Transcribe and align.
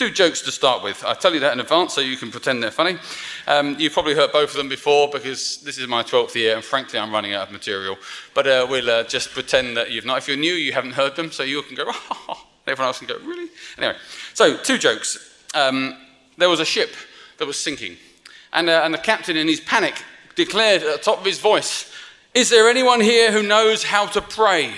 Two 0.00 0.10
jokes 0.10 0.40
to 0.40 0.50
start 0.50 0.82
with. 0.82 1.04
I 1.04 1.12
tell 1.12 1.34
you 1.34 1.40
that 1.40 1.52
in 1.52 1.60
advance 1.60 1.92
so 1.92 2.00
you 2.00 2.16
can 2.16 2.30
pretend 2.30 2.62
they're 2.62 2.70
funny. 2.70 2.96
Um, 3.46 3.76
you've 3.78 3.92
probably 3.92 4.14
heard 4.14 4.32
both 4.32 4.52
of 4.52 4.56
them 4.56 4.70
before 4.70 5.10
because 5.10 5.58
this 5.58 5.76
is 5.76 5.86
my 5.88 6.02
12th 6.02 6.34
year 6.34 6.54
and 6.54 6.64
frankly 6.64 6.98
I'm 6.98 7.12
running 7.12 7.34
out 7.34 7.48
of 7.48 7.52
material. 7.52 7.98
But 8.32 8.46
uh, 8.46 8.66
we'll 8.70 8.88
uh, 8.88 9.02
just 9.04 9.32
pretend 9.32 9.76
that 9.76 9.90
you've 9.90 10.06
not. 10.06 10.16
If 10.16 10.26
you're 10.26 10.38
new, 10.38 10.54
you 10.54 10.72
haven't 10.72 10.92
heard 10.92 11.16
them, 11.16 11.30
so 11.30 11.42
you 11.42 11.60
can 11.60 11.76
go, 11.76 11.84
oh, 11.86 12.46
everyone 12.66 12.86
else 12.86 12.98
can 13.00 13.08
go, 13.08 13.18
really? 13.18 13.50
Anyway, 13.76 13.94
so 14.32 14.56
two 14.56 14.78
jokes. 14.78 15.34
Um, 15.54 15.98
there 16.38 16.48
was 16.48 16.60
a 16.60 16.64
ship 16.64 16.94
that 17.36 17.44
was 17.44 17.58
sinking, 17.58 17.98
and, 18.54 18.70
uh, 18.70 18.80
and 18.82 18.94
the 18.94 18.98
captain, 18.98 19.36
in 19.36 19.48
his 19.48 19.60
panic, 19.60 20.02
declared 20.34 20.82
at 20.82 20.96
the 20.96 21.02
top 21.02 21.18
of 21.18 21.26
his 21.26 21.40
voice, 21.40 21.92
Is 22.32 22.48
there 22.48 22.70
anyone 22.70 23.02
here 23.02 23.32
who 23.32 23.42
knows 23.42 23.84
how 23.84 24.06
to 24.06 24.22
pray? 24.22 24.72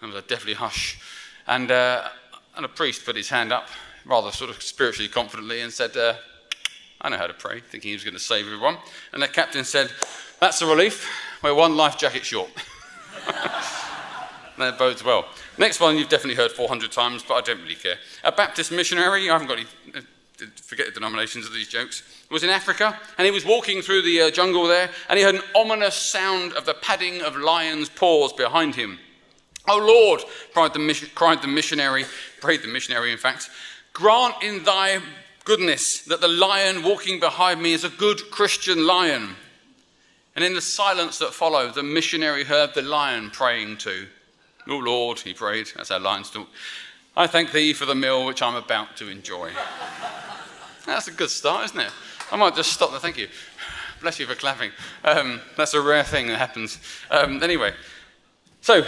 There 0.00 0.08
was 0.08 0.16
a 0.16 0.22
deathly 0.22 0.54
hush. 0.54 0.98
And, 1.46 1.70
uh, 1.70 2.08
and 2.56 2.64
a 2.64 2.68
priest 2.68 3.04
put 3.04 3.14
his 3.14 3.28
hand 3.28 3.52
up 3.52 3.68
rather 4.06 4.30
sort 4.30 4.50
of 4.50 4.62
spiritually 4.62 5.08
confidently 5.08 5.60
and 5.60 5.72
said, 5.72 5.96
uh, 5.96 6.14
I 7.00 7.08
know 7.10 7.18
how 7.18 7.26
to 7.26 7.34
pray, 7.34 7.60
thinking 7.60 7.90
he 7.90 7.94
was 7.94 8.04
going 8.04 8.14
to 8.14 8.20
save 8.20 8.46
everyone. 8.46 8.78
And 9.12 9.22
the 9.22 9.28
captain 9.28 9.64
said, 9.64 9.92
That's 10.40 10.62
a 10.62 10.66
relief. 10.66 11.08
We're 11.42 11.54
one 11.54 11.76
life 11.76 11.98
jacket 11.98 12.24
short. 12.24 12.48
that 14.58 14.78
bodes 14.78 15.04
well. 15.04 15.26
Next 15.58 15.80
one 15.80 15.96
you've 15.96 16.08
definitely 16.08 16.36
heard 16.36 16.52
400 16.52 16.90
times, 16.90 17.22
but 17.22 17.34
I 17.34 17.40
don't 17.42 17.60
really 17.60 17.74
care. 17.74 17.96
A 18.24 18.32
Baptist 18.32 18.72
missionary, 18.72 19.28
I 19.28 19.32
haven't 19.32 19.48
got 19.48 19.58
any, 19.58 19.66
uh, 19.94 20.00
forget 20.56 20.86
the 20.86 20.92
denominations 20.92 21.46
of 21.46 21.52
these 21.52 21.68
jokes, 21.68 22.02
was 22.30 22.42
in 22.42 22.50
Africa, 22.50 22.98
and 23.18 23.26
he 23.26 23.30
was 23.30 23.44
walking 23.44 23.82
through 23.82 24.02
the 24.02 24.22
uh, 24.22 24.30
jungle 24.30 24.66
there, 24.66 24.90
and 25.08 25.18
he 25.18 25.24
heard 25.24 25.34
an 25.34 25.42
ominous 25.54 25.94
sound 25.94 26.52
of 26.54 26.64
the 26.64 26.74
padding 26.74 27.22
of 27.22 27.36
lions' 27.36 27.88
paws 27.88 28.32
behind 28.32 28.74
him. 28.74 28.98
Oh 29.68 29.78
Lord, 29.78 30.22
cried 30.52 30.72
the, 30.72 30.78
mission, 30.78 31.08
cried 31.14 31.42
the 31.42 31.48
missionary, 31.48 32.04
prayed 32.40 32.62
the 32.62 32.68
missionary, 32.68 33.12
in 33.12 33.18
fact, 33.18 33.50
grant 33.96 34.42
in 34.42 34.62
thy 34.62 35.00
goodness 35.44 36.02
that 36.02 36.20
the 36.20 36.28
lion 36.28 36.82
walking 36.82 37.18
behind 37.18 37.62
me 37.62 37.72
is 37.72 37.82
a 37.82 37.88
good 37.88 38.30
Christian 38.30 38.86
lion. 38.86 39.34
And 40.34 40.44
in 40.44 40.52
the 40.52 40.60
silence 40.60 41.18
that 41.20 41.32
followed, 41.32 41.74
the 41.74 41.82
missionary 41.82 42.44
heard 42.44 42.74
the 42.74 42.82
lion 42.82 43.30
praying 43.30 43.78
too. 43.78 44.06
Oh 44.68 44.76
Lord, 44.76 45.20
he 45.20 45.32
prayed, 45.32 45.68
as 45.78 45.90
our 45.90 45.98
lions 45.98 46.30
talk, 46.30 46.46
I 47.16 47.26
thank 47.26 47.52
thee 47.52 47.72
for 47.72 47.86
the 47.86 47.94
meal 47.94 48.26
which 48.26 48.42
I'm 48.42 48.56
about 48.56 48.98
to 48.98 49.08
enjoy. 49.08 49.50
That's 50.84 51.08
a 51.08 51.12
good 51.12 51.30
start, 51.30 51.64
isn't 51.64 51.80
it? 51.80 51.92
I 52.30 52.36
might 52.36 52.54
just 52.54 52.74
stop 52.74 52.90
there. 52.90 53.00
Thank 53.00 53.16
you. 53.16 53.28
Bless 54.02 54.20
you 54.20 54.26
for 54.26 54.34
clapping. 54.34 54.72
Um, 55.04 55.40
that's 55.56 55.72
a 55.72 55.80
rare 55.80 56.04
thing 56.04 56.26
that 56.26 56.36
happens. 56.36 56.78
Um, 57.10 57.42
anyway, 57.42 57.72
so 58.60 58.84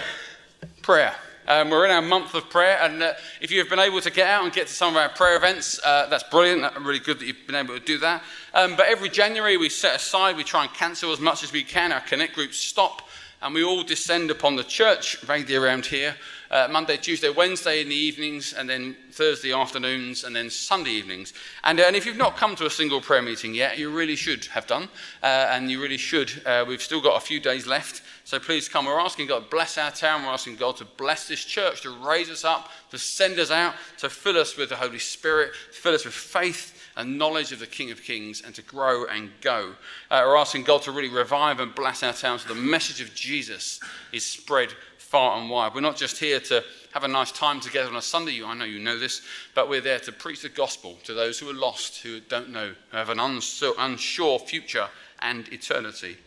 prayer. 0.83 1.15
Um, 1.49 1.71
we're 1.71 1.87
in 1.87 1.91
our 1.91 2.03
month 2.03 2.35
of 2.35 2.51
prayer, 2.51 2.79
and 2.83 3.03
uh, 3.03 3.15
if 3.41 3.51
you've 3.51 3.71
been 3.71 3.79
able 3.79 4.03
to 4.03 4.11
get 4.11 4.29
out 4.29 4.45
and 4.45 4.53
get 4.53 4.67
to 4.67 4.73
some 4.75 4.95
of 4.95 5.01
our 5.01 5.09
prayer 5.09 5.35
events, 5.35 5.81
uh, 5.83 6.07
that's 6.11 6.25
brilliant. 6.25 6.61
That's 6.61 6.77
really 6.79 6.99
good 6.99 7.19
that 7.21 7.25
you've 7.25 7.47
been 7.47 7.57
able 7.57 7.73
to 7.73 7.83
do 7.83 7.97
that. 8.01 8.23
Um, 8.53 8.77
but 8.77 8.87
every 8.87 9.09
January, 9.09 9.57
we 9.57 9.71
set 9.71 9.97
aside, 9.97 10.37
we 10.37 10.45
try 10.45 10.65
and 10.65 10.75
cancel 10.75 11.11
as 11.11 11.21
much 11.21 11.43
as 11.43 11.51
we 11.51 11.65
can. 11.65 11.91
Our 11.91 12.03
connect 12.03 12.35
groups 12.35 12.59
stop, 12.59 13.09
and 13.41 13.55
we 13.55 13.65
all 13.65 13.83
descend 13.83 14.31
upon 14.31 14.57
the 14.57 14.63
church 14.63 15.23
vaguely 15.23 15.57
around 15.57 15.87
here 15.87 16.17
uh, 16.51 16.69
Monday, 16.71 16.97
Tuesday, 16.97 17.31
Wednesday 17.31 17.81
in 17.81 17.89
the 17.89 17.95
evenings, 17.95 18.53
and 18.53 18.69
then 18.69 18.97
Thursday 19.13 19.53
afternoons, 19.53 20.25
and 20.25 20.35
then 20.35 20.51
Sunday 20.51 20.91
evenings. 20.91 21.33
And, 21.65 21.81
uh, 21.81 21.85
and 21.87 21.97
if 21.97 22.07
you've 22.07 22.17
not 22.17 22.37
come 22.37 22.57
to 22.57 22.67
a 22.67 22.71
single 22.71 23.01
prayer 23.01 23.23
meeting 23.23 23.55
yet, 23.55 23.79
you 23.79 23.91
really 23.91 24.17
should 24.17 24.47
have 24.47 24.67
done, 24.67 24.89
uh, 25.23 25.49
and 25.51 25.71
you 25.71 25.81
really 25.81 25.99
should. 25.99 26.43
Uh, 26.47 26.65
we've 26.67 26.83
still 26.83 27.01
got 27.01 27.17
a 27.17 27.25
few 27.25 27.41
days 27.41 27.67
left, 27.67 28.03
so 28.29 28.39
please 28.39 28.69
come. 28.69 28.85
We're 28.85 29.01
asking 29.01 29.29
God 29.29 29.45
to 29.45 29.49
bless 29.49 29.79
our 29.79 29.91
town. 29.91 30.23
We're 30.23 30.29
asking 30.29 30.57
God 30.57 30.77
to 30.77 30.85
bless 30.85 31.27
this 31.27 31.43
church, 31.43 31.81
to 31.81 31.97
raise 32.07 32.29
us 32.29 32.45
up, 32.45 32.69
to 32.91 32.99
send 32.99 33.39
us 33.39 33.51
out, 33.51 33.73
to 34.01 34.11
fill 34.11 34.37
us 34.37 34.55
with 34.55 34.69
the 34.69 34.77
Holy 34.77 34.99
Spirit, 34.99 35.53
to 35.73 35.79
fill 35.79 35.95
us 35.95 36.05
with 36.05 36.13
faith 36.13 36.79
and 36.99 37.17
knowledge 37.17 37.53
of 37.53 37.59
the 37.59 37.67
King 37.67 37.91
of 37.91 38.03
Kings 38.03 38.43
and 38.45 38.55
to 38.55 38.61
grow 38.61 39.07
and 39.07 39.31
go. 39.41 39.73
Uh, 40.11 40.25
we're 40.27 40.37
asking 40.37 40.65
God 40.65 40.83
to 40.83 40.93
really 40.93 41.09
revive 41.09 41.59
and 41.59 41.75
bless 41.75 42.03
our 42.03 42.13
town 42.13 42.39
so 42.39 42.53
the 42.53 42.55
message 42.55 43.01
of 43.01 43.15
Jesus 43.15 43.81
is 44.13 44.27
spread 44.27 44.75
far 44.99 45.41
and 45.41 45.49
wide. 45.49 45.75
We're 45.75 45.81
not 45.81 45.97
just 45.97 46.19
here 46.19 46.39
to 46.39 46.63
have 46.93 47.05
a 47.05 47.09
nice 47.09 47.33
time 47.33 47.61
together 47.61 47.89
on 47.89 47.97
a 47.97 48.03
Sunday. 48.03 48.33
You, 48.33 48.45
I 48.45 48.53
know 48.53 48.67
you 48.67 48.79
know 48.79 48.99
this, 48.99 49.23
but 49.55 49.71
we're 49.71 49.81
there 49.81 50.01
to 50.01 50.13
preach 50.13 50.43
the 50.43 50.51
gospel 50.51 50.99
to 51.05 51.15
those 51.15 51.39
who 51.39 51.49
are 51.49 51.55
lost, 51.55 52.03
who 52.03 52.21
don't 52.21 52.51
know, 52.51 52.75
who 52.91 52.97
have 52.99 53.09
an 53.09 53.21
unsure 53.21 54.39
future 54.39 54.89
and 55.21 55.49
eternity. 55.51 56.19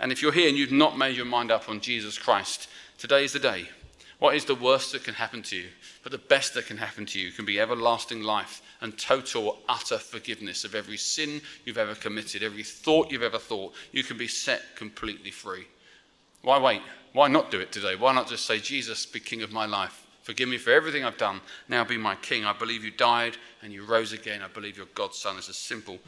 And 0.00 0.12
if 0.12 0.22
you're 0.22 0.32
here 0.32 0.48
and 0.48 0.56
you've 0.56 0.72
not 0.72 0.98
made 0.98 1.16
your 1.16 1.26
mind 1.26 1.50
up 1.50 1.68
on 1.68 1.80
Jesus 1.80 2.18
Christ, 2.18 2.68
today 2.98 3.24
is 3.24 3.32
the 3.32 3.38
day. 3.38 3.68
What 4.18 4.34
is 4.34 4.44
the 4.44 4.54
worst 4.54 4.92
that 4.92 5.04
can 5.04 5.14
happen 5.14 5.42
to 5.44 5.56
you? 5.56 5.68
But 6.02 6.12
the 6.12 6.18
best 6.18 6.54
that 6.54 6.66
can 6.66 6.76
happen 6.76 7.06
to 7.06 7.20
you 7.20 7.30
can 7.30 7.44
be 7.44 7.60
everlasting 7.60 8.22
life 8.22 8.62
and 8.80 8.96
total, 8.98 9.58
utter 9.68 9.98
forgiveness 9.98 10.64
of 10.64 10.74
every 10.74 10.96
sin 10.96 11.40
you've 11.64 11.78
ever 11.78 11.94
committed, 11.94 12.42
every 12.42 12.64
thought 12.64 13.10
you've 13.10 13.22
ever 13.22 13.38
thought. 13.38 13.74
You 13.92 14.02
can 14.02 14.18
be 14.18 14.28
set 14.28 14.76
completely 14.76 15.30
free. 15.30 15.66
Why 16.42 16.58
wait? 16.58 16.82
Why 17.12 17.28
not 17.28 17.50
do 17.50 17.60
it 17.60 17.72
today? 17.72 17.96
Why 17.96 18.12
not 18.12 18.28
just 18.28 18.46
say, 18.46 18.58
Jesus, 18.58 19.06
be 19.06 19.20
king 19.20 19.42
of 19.42 19.52
my 19.52 19.66
life? 19.66 20.04
Forgive 20.22 20.48
me 20.48 20.58
for 20.58 20.70
everything 20.70 21.04
I've 21.04 21.16
done. 21.16 21.40
Now 21.68 21.84
be 21.84 21.96
my 21.96 22.14
king. 22.16 22.44
I 22.44 22.52
believe 22.52 22.84
you 22.84 22.90
died 22.90 23.36
and 23.62 23.72
you 23.72 23.84
rose 23.84 24.12
again. 24.12 24.42
I 24.42 24.48
believe 24.48 24.76
you're 24.76 24.86
God's 24.94 25.18
son. 25.18 25.38
It's 25.38 25.48
as 25.48 25.56
simple 25.56 25.98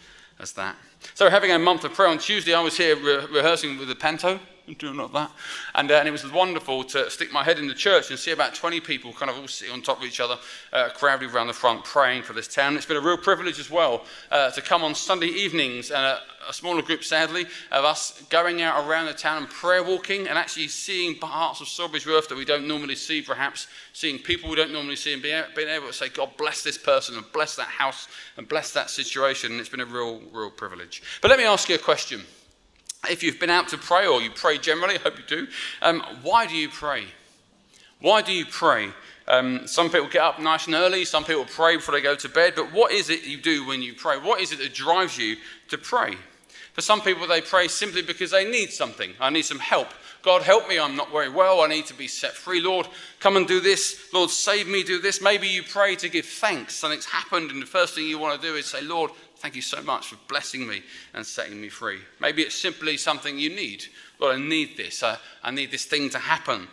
as 0.40 0.52
that. 0.52 0.76
So, 1.14 1.30
having 1.30 1.50
a 1.50 1.58
month 1.58 1.84
of 1.84 1.94
prayer 1.94 2.08
on 2.08 2.18
Tuesday, 2.18 2.54
I 2.54 2.60
was 2.60 2.76
here 2.76 2.96
re- 2.96 3.26
rehearsing 3.30 3.78
with 3.78 3.88
the 3.88 3.94
panto 3.94 4.40
doing 4.78 4.96
like 4.96 5.12
that. 5.12 5.30
And, 5.74 5.90
uh, 5.90 5.94
and 5.94 6.08
it 6.08 6.10
was 6.10 6.30
wonderful 6.30 6.84
to 6.84 7.10
stick 7.10 7.32
my 7.32 7.44
head 7.44 7.58
in 7.58 7.66
the 7.66 7.74
church 7.74 8.10
and 8.10 8.18
see 8.18 8.30
about 8.30 8.54
20 8.54 8.80
people 8.80 9.12
kind 9.12 9.30
of 9.30 9.38
all 9.38 9.48
sitting 9.48 9.72
on 9.74 9.82
top 9.82 9.98
of 9.98 10.04
each 10.04 10.20
other, 10.20 10.38
uh, 10.72 10.88
crowded 10.90 11.34
around 11.34 11.48
the 11.48 11.52
front, 11.52 11.84
praying 11.84 12.22
for 12.22 12.32
this 12.32 12.48
town. 12.48 12.76
It's 12.76 12.86
been 12.86 12.96
a 12.96 13.00
real 13.00 13.16
privilege 13.16 13.58
as 13.58 13.70
well 13.70 14.04
uh, 14.30 14.50
to 14.50 14.62
come 14.62 14.82
on 14.82 14.94
Sunday 14.94 15.26
evenings 15.26 15.90
and 15.90 16.00
a, 16.00 16.20
a, 16.48 16.52
smaller 16.52 16.82
group, 16.82 17.04
sadly, 17.04 17.46
of 17.70 17.84
us 17.84 18.22
going 18.30 18.62
out 18.62 18.86
around 18.86 19.06
the 19.06 19.12
town 19.12 19.38
and 19.38 19.48
prayer 19.50 19.82
walking 19.82 20.28
and 20.28 20.38
actually 20.38 20.68
seeing 20.68 21.16
parts 21.16 21.60
of 21.60 21.66
Sawbridgeworth 21.66 22.28
that 22.28 22.36
we 22.36 22.44
don't 22.44 22.66
normally 22.66 22.96
see, 22.96 23.22
perhaps, 23.22 23.66
seeing 23.92 24.18
people 24.18 24.50
we 24.50 24.56
don't 24.56 24.72
normally 24.72 24.96
see 24.96 25.12
and 25.12 25.22
being, 25.22 25.42
being 25.54 25.68
able 25.68 25.88
to 25.88 25.92
say, 25.92 26.08
God 26.08 26.30
bless 26.36 26.62
this 26.62 26.78
person 26.78 27.16
and 27.16 27.24
bless 27.32 27.56
that 27.56 27.68
house 27.68 28.08
and 28.36 28.48
bless 28.48 28.72
that 28.72 28.90
situation. 28.90 29.52
And 29.52 29.60
it's 29.60 29.68
been 29.68 29.80
a 29.80 29.86
real, 29.86 30.20
real 30.32 30.50
privilege. 30.50 31.02
But 31.20 31.30
let 31.30 31.38
me 31.38 31.44
ask 31.44 31.68
you 31.68 31.74
a 31.74 31.78
question. 31.78 32.22
If 33.08 33.22
you've 33.22 33.40
been 33.40 33.50
out 33.50 33.68
to 33.68 33.78
pray 33.78 34.06
or 34.06 34.20
you 34.20 34.30
pray 34.30 34.58
generally, 34.58 34.96
I 34.96 34.98
hope 34.98 35.16
you 35.16 35.24
do, 35.26 35.48
um, 35.80 36.02
why 36.22 36.46
do 36.46 36.54
you 36.54 36.68
pray? 36.68 37.04
Why 38.00 38.20
do 38.20 38.32
you 38.32 38.44
pray? 38.44 38.90
Um, 39.26 39.66
some 39.66 39.90
people 39.90 40.08
get 40.08 40.22
up 40.22 40.38
nice 40.38 40.66
and 40.66 40.74
early, 40.74 41.04
some 41.04 41.24
people 41.24 41.44
pray 41.44 41.76
before 41.76 41.94
they 41.94 42.00
go 42.00 42.14
to 42.16 42.28
bed, 42.28 42.54
but 42.56 42.72
what 42.72 42.92
is 42.92 43.08
it 43.08 43.24
you 43.24 43.40
do 43.40 43.66
when 43.66 43.80
you 43.80 43.94
pray? 43.94 44.18
What 44.18 44.40
is 44.40 44.52
it 44.52 44.58
that 44.58 44.74
drives 44.74 45.16
you 45.16 45.36
to 45.68 45.78
pray? 45.78 46.16
For 46.72 46.82
some 46.82 47.00
people, 47.00 47.26
they 47.26 47.40
pray 47.40 47.68
simply 47.68 48.02
because 48.02 48.30
they 48.30 48.48
need 48.48 48.70
something. 48.70 49.12
I 49.20 49.30
need 49.30 49.42
some 49.42 49.58
help. 49.58 49.88
God, 50.22 50.42
help 50.42 50.68
me. 50.68 50.78
I'm 50.78 50.96
not 50.96 51.10
very 51.10 51.28
well. 51.28 51.62
I 51.62 51.66
need 51.66 51.86
to 51.86 51.94
be 51.94 52.06
set 52.06 52.32
free. 52.32 52.60
Lord, 52.60 52.86
come 53.18 53.36
and 53.36 53.46
do 53.46 53.60
this. 53.60 54.08
Lord, 54.12 54.30
save 54.30 54.68
me, 54.68 54.82
do 54.82 55.00
this. 55.00 55.20
Maybe 55.20 55.48
you 55.48 55.62
pray 55.62 55.96
to 55.96 56.08
give 56.08 56.26
thanks. 56.26 56.76
Something's 56.76 57.06
happened, 57.06 57.50
and 57.50 57.60
the 57.60 57.66
first 57.66 57.94
thing 57.94 58.06
you 58.06 58.18
want 58.18 58.40
to 58.40 58.46
do 58.46 58.54
is 58.54 58.66
say, 58.66 58.82
Lord, 58.82 59.10
Thank 59.40 59.56
you 59.56 59.62
so 59.62 59.80
much 59.80 60.08
for 60.08 60.16
blessing 60.28 60.68
me 60.68 60.82
and 61.14 61.24
setting 61.24 61.58
me 61.58 61.70
free. 61.70 62.00
Maybe 62.20 62.42
it's 62.42 62.54
simply 62.54 62.98
something 62.98 63.38
you 63.38 63.48
need. 63.48 63.86
Lord, 64.18 64.36
I 64.36 64.38
need 64.38 64.76
this. 64.76 65.02
I, 65.02 65.16
I 65.42 65.50
need 65.50 65.70
this 65.70 65.86
thing 65.86 66.10
to 66.10 66.18
happen. 66.18 66.68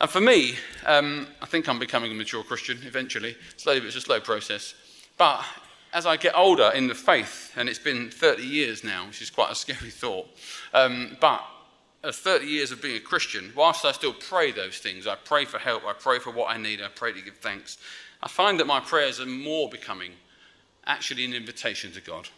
And 0.00 0.08
for 0.08 0.20
me, 0.20 0.54
um, 0.86 1.26
I 1.40 1.46
think 1.46 1.68
I'm 1.68 1.80
becoming 1.80 2.12
a 2.12 2.14
mature 2.14 2.44
Christian 2.44 2.78
eventually. 2.84 3.36
Slowly, 3.56 3.80
but 3.80 3.86
it's 3.86 3.96
a 3.96 4.00
slow 4.00 4.20
process. 4.20 4.74
But 5.18 5.44
as 5.92 6.06
I 6.06 6.16
get 6.16 6.38
older 6.38 6.70
in 6.72 6.86
the 6.86 6.94
faith, 6.94 7.52
and 7.56 7.68
it's 7.68 7.80
been 7.80 8.10
30 8.10 8.44
years 8.44 8.84
now, 8.84 9.08
which 9.08 9.20
is 9.20 9.28
quite 9.28 9.50
a 9.50 9.56
scary 9.56 9.90
thought, 9.90 10.28
um, 10.72 11.16
but 11.20 11.42
of 12.04 12.14
30 12.14 12.46
years 12.46 12.70
of 12.70 12.80
being 12.80 12.96
a 12.96 13.00
Christian, 13.00 13.52
whilst 13.56 13.84
I 13.84 13.90
still 13.90 14.14
pray 14.14 14.52
those 14.52 14.78
things, 14.78 15.08
I 15.08 15.16
pray 15.16 15.46
for 15.46 15.58
help, 15.58 15.84
I 15.84 15.94
pray 15.94 16.20
for 16.20 16.30
what 16.30 16.48
I 16.48 16.58
need, 16.58 16.80
I 16.80 16.88
pray 16.94 17.12
to 17.12 17.20
give 17.20 17.38
thanks, 17.38 17.78
I 18.22 18.28
find 18.28 18.60
that 18.60 18.68
my 18.68 18.78
prayers 18.78 19.18
are 19.18 19.26
more 19.26 19.68
becoming 19.68 20.12
actually 20.86 21.24
an 21.24 21.34
invitation 21.34 21.92
to 21.92 22.00
God. 22.00 22.28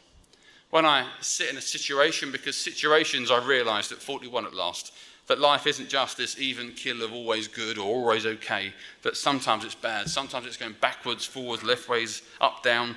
When 0.71 0.85
I 0.85 1.09
sit 1.21 1.51
in 1.51 1.57
a 1.57 1.61
situation, 1.61 2.33
because 2.33 2.57
situations 2.57 3.31
I 3.31 3.45
realized 3.45 3.93
at 3.93 3.99
41 3.99 4.47
at 4.47 4.55
last, 4.55 4.93
that 5.27 5.39
life 5.39 5.67
isn't 5.67 5.89
just 5.89 6.17
this 6.17 6.39
even 6.39 6.73
kill 6.73 7.03
of 7.03 7.13
always 7.13 7.49
good 7.49 7.79
or 7.79 7.85
always 7.85 8.27
okay, 8.27 8.73
that 9.03 9.17
sometimes 9.17 9.65
it's 9.65 9.75
bad, 9.75 10.09
sometimes 10.09 10.47
it's 10.47 10.57
going 10.57 10.75
backwards, 10.81 11.25
forwards, 11.25 11.63
left 11.63 11.89
ways, 11.89 12.23
up, 12.41 12.63
down, 12.63 12.97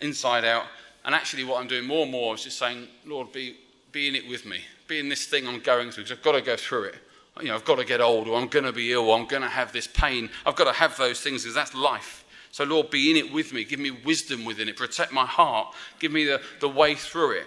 inside 0.00 0.44
out. 0.44 0.64
And 1.04 1.14
actually, 1.14 1.44
what 1.44 1.60
I'm 1.60 1.68
doing 1.68 1.86
more 1.86 2.02
and 2.02 2.10
more 2.10 2.34
is 2.34 2.44
just 2.44 2.58
saying, 2.58 2.88
Lord, 3.06 3.30
be, 3.32 3.56
be 3.92 4.08
in 4.08 4.16
it 4.16 4.28
with 4.28 4.44
me, 4.44 4.60
be 4.88 4.98
in 4.98 5.08
this 5.08 5.26
thing 5.26 5.46
I'm 5.46 5.60
going 5.60 5.90
through, 5.90 6.04
because 6.04 6.18
I've 6.18 6.24
got 6.24 6.32
to 6.32 6.42
go 6.42 6.56
through 6.56 6.84
it. 6.84 6.96
You 7.40 7.48
know, 7.48 7.54
I've 7.54 7.64
got 7.64 7.78
to 7.78 7.84
get 7.84 8.00
old, 8.00 8.26
or 8.26 8.40
I'm 8.40 8.48
going 8.48 8.64
to 8.64 8.72
be 8.72 8.92
ill, 8.92 9.08
or 9.08 9.16
I'm 9.16 9.26
going 9.26 9.42
to 9.42 9.48
have 9.48 9.72
this 9.72 9.86
pain. 9.86 10.28
I've 10.44 10.56
got 10.56 10.64
to 10.64 10.72
have 10.72 10.96
those 10.96 11.20
things, 11.20 11.42
because 11.42 11.54
that's 11.54 11.74
life. 11.74 12.17
So, 12.58 12.64
Lord, 12.64 12.90
be 12.90 13.08
in 13.08 13.16
it 13.16 13.32
with 13.32 13.52
me. 13.52 13.62
Give 13.62 13.78
me 13.78 13.92
wisdom 13.92 14.44
within 14.44 14.68
it. 14.68 14.76
Protect 14.76 15.12
my 15.12 15.24
heart. 15.24 15.72
Give 16.00 16.10
me 16.10 16.24
the, 16.24 16.40
the 16.58 16.68
way 16.68 16.96
through 16.96 17.38
it. 17.38 17.46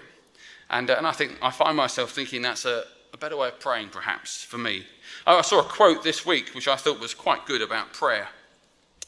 And, 0.70 0.90
uh, 0.90 0.96
and 0.98 1.06
I 1.06 1.12
think 1.12 1.38
I 1.42 1.52
find 1.52 1.76
myself 1.76 2.12
thinking 2.12 2.42
that's 2.42 2.64
a, 2.64 2.86
a 3.14 3.18
better 3.18 3.36
way 3.36 3.50
of 3.50 3.60
praying, 3.60 3.90
perhaps, 3.90 4.42
for 4.42 4.58
me. 4.58 4.86
Oh, 5.28 5.40
I 5.40 5.42
saw 5.42 5.60
a 5.60 5.64
quote 5.66 6.02
this 6.02 6.26
week 6.26 6.52
which 6.56 6.70
I 6.70 6.78
thought 6.78 7.02
was 7.02 7.14
quite 7.14 7.46
good 7.46 7.62
about 7.62 7.92
prayer. 7.92 8.30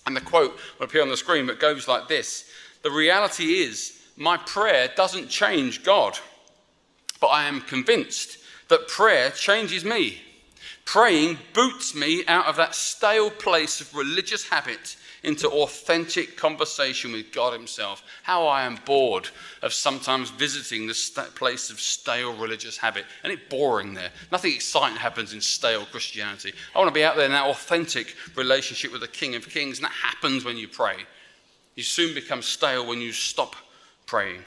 And 0.06 0.14
the 0.14 0.20
quote 0.20 0.60
will 0.78 0.88
appear 0.88 1.02
on 1.02 1.08
the 1.08 1.16
screen, 1.16 1.48
but 1.48 1.62
goes 1.62 1.88
like 1.88 2.10
this 2.10 2.50
The 2.82 2.92
reality 2.92 3.62
is, 3.62 3.98
my 4.18 4.36
prayer 4.36 4.90
doesn't 4.98 5.30
change 5.30 5.86
God, 5.86 6.20
but 7.22 7.28
I 7.28 7.46
am 7.46 7.62
convinced 7.62 8.40
that 8.68 8.90
prayer 8.90 9.30
changes 9.30 9.86
me. 9.86 10.22
Praying 10.84 11.38
boots 11.54 11.96
me 11.96 12.26
out 12.28 12.48
of 12.48 12.58
that 12.58 12.76
stale 12.76 13.30
place 13.30 13.80
of 13.80 13.96
religious 13.96 14.50
habit 14.50 14.98
into 15.24 15.50
authentic 15.50 16.36
conversation 16.38 17.12
with 17.12 17.32
God 17.32 17.54
Himself. 17.54 18.04
How 18.24 18.46
I 18.46 18.64
am 18.64 18.80
bored 18.86 19.30
of 19.62 19.74
sometimes 19.74 20.30
visiting 20.30 20.86
this 20.86 21.10
place 21.10 21.70
of 21.70 21.80
stale 21.80 22.36
religious 22.36 22.78
habit. 22.78 23.06
And 23.24 23.32
it's 23.32 23.42
boring 23.50 23.94
there. 23.94 24.10
Nothing 24.32 24.54
exciting 24.54 24.98
happens 24.98 25.34
in 25.34 25.42
stale 25.42 25.86
Christianity. 25.86 26.54
I 26.76 26.80
want 26.80 26.90
to 26.90 26.94
be 26.94 27.06
out 27.06 27.16
there 27.16 27.26
in 27.26 27.32
that 27.32 27.48
authentic 27.48 28.16
relationship 28.36 28.92
with 28.92 29.02
the 29.02 29.08
King 29.08 29.36
of 29.36 29.48
Kings. 29.48 29.78
And 29.78 29.86
that 29.86 29.92
happens 29.92 30.44
when 30.44 30.58
you 30.58 30.68
pray. 30.68 30.98
You 31.76 31.84
soon 31.84 32.14
become 32.14 32.42
stale 32.42 32.86
when 32.86 33.02
you 33.02 33.14
stop 33.14 33.56
praying. 34.06 34.44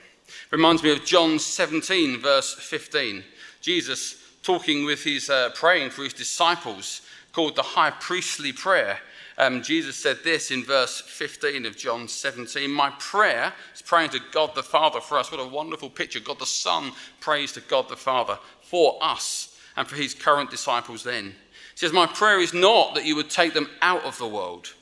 Reminds 0.50 0.82
me 0.82 0.93
of 0.93 1.05
John 1.05 1.38
17, 1.38 2.20
verse 2.20 2.55
15. 2.55 3.25
Jesus 3.61 4.22
talking 4.43 4.84
with 4.84 5.02
his 5.02 5.29
uh, 5.29 5.50
praying 5.55 5.90
for 5.90 6.05
his 6.05 6.12
disciples 6.12 7.00
called 7.32 7.56
the 7.56 7.62
high 7.62 7.90
priestly 7.90 8.52
prayer. 8.52 8.99
Um, 9.38 9.62
Jesus 9.62 9.96
said 9.96 10.18
this 10.24 10.50
in 10.50 10.64
verse 10.64 11.00
15 11.00 11.66
of 11.66 11.76
John 11.76 12.08
17 12.08 12.70
My 12.70 12.90
prayer 12.98 13.52
is 13.74 13.82
praying 13.82 14.10
to 14.10 14.20
God 14.32 14.54
the 14.54 14.62
Father 14.62 15.00
for 15.00 15.18
us. 15.18 15.30
What 15.30 15.40
a 15.40 15.46
wonderful 15.46 15.90
picture. 15.90 16.20
God 16.20 16.38
the 16.38 16.46
Son 16.46 16.92
prays 17.20 17.52
to 17.52 17.60
God 17.60 17.88
the 17.88 17.96
Father 17.96 18.38
for 18.62 18.98
us 19.02 19.58
and 19.76 19.86
for 19.86 19.96
his 19.96 20.14
current 20.14 20.50
disciples 20.50 21.02
then. 21.02 21.26
He 21.26 21.78
says, 21.78 21.92
My 21.92 22.06
prayer 22.06 22.40
is 22.40 22.54
not 22.54 22.94
that 22.94 23.04
you 23.04 23.14
would 23.16 23.28
take 23.28 23.52
them 23.52 23.68
out 23.82 24.04
of 24.04 24.16
the 24.16 24.26
world, 24.26 24.72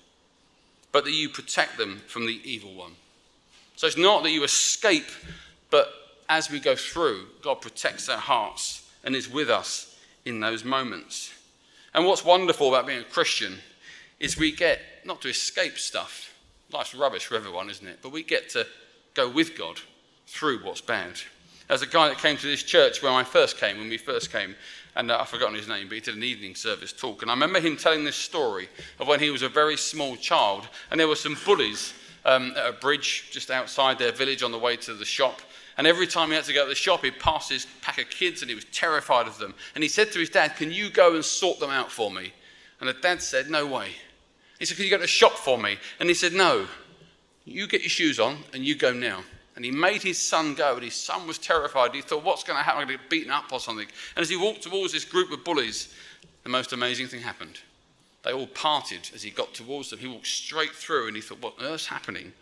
but 0.92 1.04
that 1.04 1.12
you 1.12 1.28
protect 1.28 1.76
them 1.76 2.00
from 2.06 2.26
the 2.26 2.40
evil 2.44 2.74
one. 2.74 2.92
So 3.74 3.88
it's 3.88 3.96
not 3.96 4.22
that 4.22 4.30
you 4.30 4.44
escape, 4.44 5.10
but 5.70 5.92
as 6.28 6.48
we 6.48 6.60
go 6.60 6.76
through, 6.76 7.26
God 7.42 7.60
protects 7.60 8.08
our 8.08 8.18
hearts 8.18 8.88
and 9.02 9.16
is 9.16 9.28
with 9.28 9.50
us 9.50 9.98
in 10.24 10.38
those 10.38 10.64
moments. 10.64 11.32
And 11.92 12.06
what's 12.06 12.24
wonderful 12.24 12.68
about 12.68 12.86
being 12.86 13.00
a 13.00 13.04
Christian 13.04 13.58
is 14.20 14.38
we 14.38 14.52
get 14.52 14.80
not 15.04 15.20
to 15.22 15.28
escape 15.28 15.78
stuff. 15.78 16.34
Life's 16.72 16.94
rubbish 16.94 17.26
for 17.26 17.36
everyone, 17.36 17.70
isn't 17.70 17.86
it? 17.86 17.98
But 18.02 18.12
we 18.12 18.22
get 18.22 18.48
to 18.50 18.66
go 19.14 19.28
with 19.28 19.56
God 19.56 19.80
through 20.26 20.64
what's 20.64 20.80
bad. 20.80 21.12
There's 21.68 21.82
a 21.82 21.86
guy 21.86 22.08
that 22.08 22.18
came 22.18 22.36
to 22.36 22.46
this 22.46 22.62
church 22.62 23.02
when 23.02 23.12
I 23.12 23.24
first 23.24 23.58
came, 23.58 23.78
when 23.78 23.88
we 23.88 23.96
first 23.96 24.30
came, 24.30 24.54
and 24.96 25.10
uh, 25.10 25.18
I've 25.20 25.28
forgotten 25.28 25.54
his 25.54 25.68
name, 25.68 25.88
but 25.88 25.94
he 25.94 26.00
did 26.00 26.16
an 26.16 26.22
evening 26.22 26.54
service 26.54 26.92
talk. 26.92 27.22
And 27.22 27.30
I 27.30 27.34
remember 27.34 27.60
him 27.60 27.76
telling 27.76 28.04
this 28.04 28.16
story 28.16 28.68
of 29.00 29.08
when 29.08 29.20
he 29.20 29.30
was 29.30 29.42
a 29.42 29.48
very 29.48 29.76
small 29.76 30.16
child, 30.16 30.68
and 30.90 31.00
there 31.00 31.08
were 31.08 31.16
some 31.16 31.36
bullies 31.44 31.94
um, 32.24 32.52
at 32.56 32.68
a 32.68 32.72
bridge 32.72 33.30
just 33.30 33.50
outside 33.50 33.98
their 33.98 34.12
village 34.12 34.42
on 34.42 34.52
the 34.52 34.58
way 34.58 34.76
to 34.76 34.94
the 34.94 35.04
shop. 35.04 35.40
And 35.76 35.86
every 35.86 36.06
time 36.06 36.28
he 36.28 36.34
had 36.34 36.44
to 36.44 36.52
go 36.52 36.64
to 36.64 36.68
the 36.68 36.74
shop, 36.74 37.04
he'd 37.04 37.18
pass 37.18 37.48
his 37.48 37.66
pack 37.82 37.98
of 37.98 38.08
kids 38.08 38.42
and 38.42 38.48
he 38.48 38.54
was 38.54 38.66
terrified 38.66 39.26
of 39.26 39.38
them. 39.38 39.54
And 39.74 39.82
he 39.82 39.88
said 39.88 40.12
to 40.12 40.20
his 40.20 40.30
dad, 40.30 40.54
Can 40.56 40.70
you 40.70 40.88
go 40.88 41.14
and 41.14 41.24
sort 41.24 41.58
them 41.58 41.70
out 41.70 41.90
for 41.90 42.10
me? 42.10 42.32
And 42.80 42.88
the 42.88 42.94
dad 42.94 43.22
said, 43.22 43.50
No 43.50 43.66
way. 43.66 43.90
He 44.58 44.64
said, 44.64 44.76
Can 44.76 44.84
you 44.84 44.90
go 44.90 44.96
to 44.96 45.02
the 45.02 45.08
shop 45.08 45.32
for 45.32 45.58
me? 45.58 45.78
And 46.00 46.08
he 46.08 46.14
said, 46.14 46.32
No. 46.32 46.66
You 47.44 47.66
get 47.66 47.82
your 47.82 47.90
shoes 47.90 48.18
on 48.18 48.38
and 48.52 48.64
you 48.64 48.74
go 48.74 48.92
now. 48.92 49.22
And 49.56 49.64
he 49.64 49.70
made 49.70 50.02
his 50.02 50.20
son 50.20 50.54
go, 50.54 50.74
and 50.74 50.82
his 50.82 50.94
son 50.94 51.26
was 51.26 51.38
terrified. 51.38 51.94
He 51.94 52.02
thought, 52.02 52.24
What's 52.24 52.44
going 52.44 52.58
to 52.58 52.62
happen? 52.62 52.82
I'm 52.82 52.88
going 52.88 52.98
to 52.98 53.02
get 53.02 53.10
beaten 53.10 53.30
up 53.30 53.52
or 53.52 53.60
something. 53.60 53.86
And 54.16 54.22
as 54.22 54.30
he 54.30 54.36
walked 54.36 54.62
towards 54.62 54.92
this 54.92 55.04
group 55.04 55.30
of 55.32 55.44
bullies, 55.44 55.94
the 56.42 56.48
most 56.48 56.72
amazing 56.72 57.08
thing 57.08 57.20
happened. 57.20 57.58
They 58.22 58.32
all 58.32 58.46
parted 58.46 59.10
as 59.14 59.22
he 59.22 59.30
got 59.30 59.52
towards 59.52 59.90
them. 59.90 59.98
He 59.98 60.08
walked 60.08 60.26
straight 60.26 60.72
through 60.72 61.08
and 61.08 61.16
he 61.16 61.22
thought, 61.22 61.42
What 61.42 61.58
on 61.58 61.66
earth's 61.66 61.86
happening? 61.86 62.32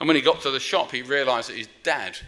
And 0.00 0.06
when 0.06 0.16
he 0.16 0.22
got 0.22 0.42
to 0.42 0.50
the 0.50 0.60
shop, 0.60 0.92
he 0.92 1.02
realized 1.02 1.48
that 1.48 1.56
his 1.56 1.68
dad 1.82 2.18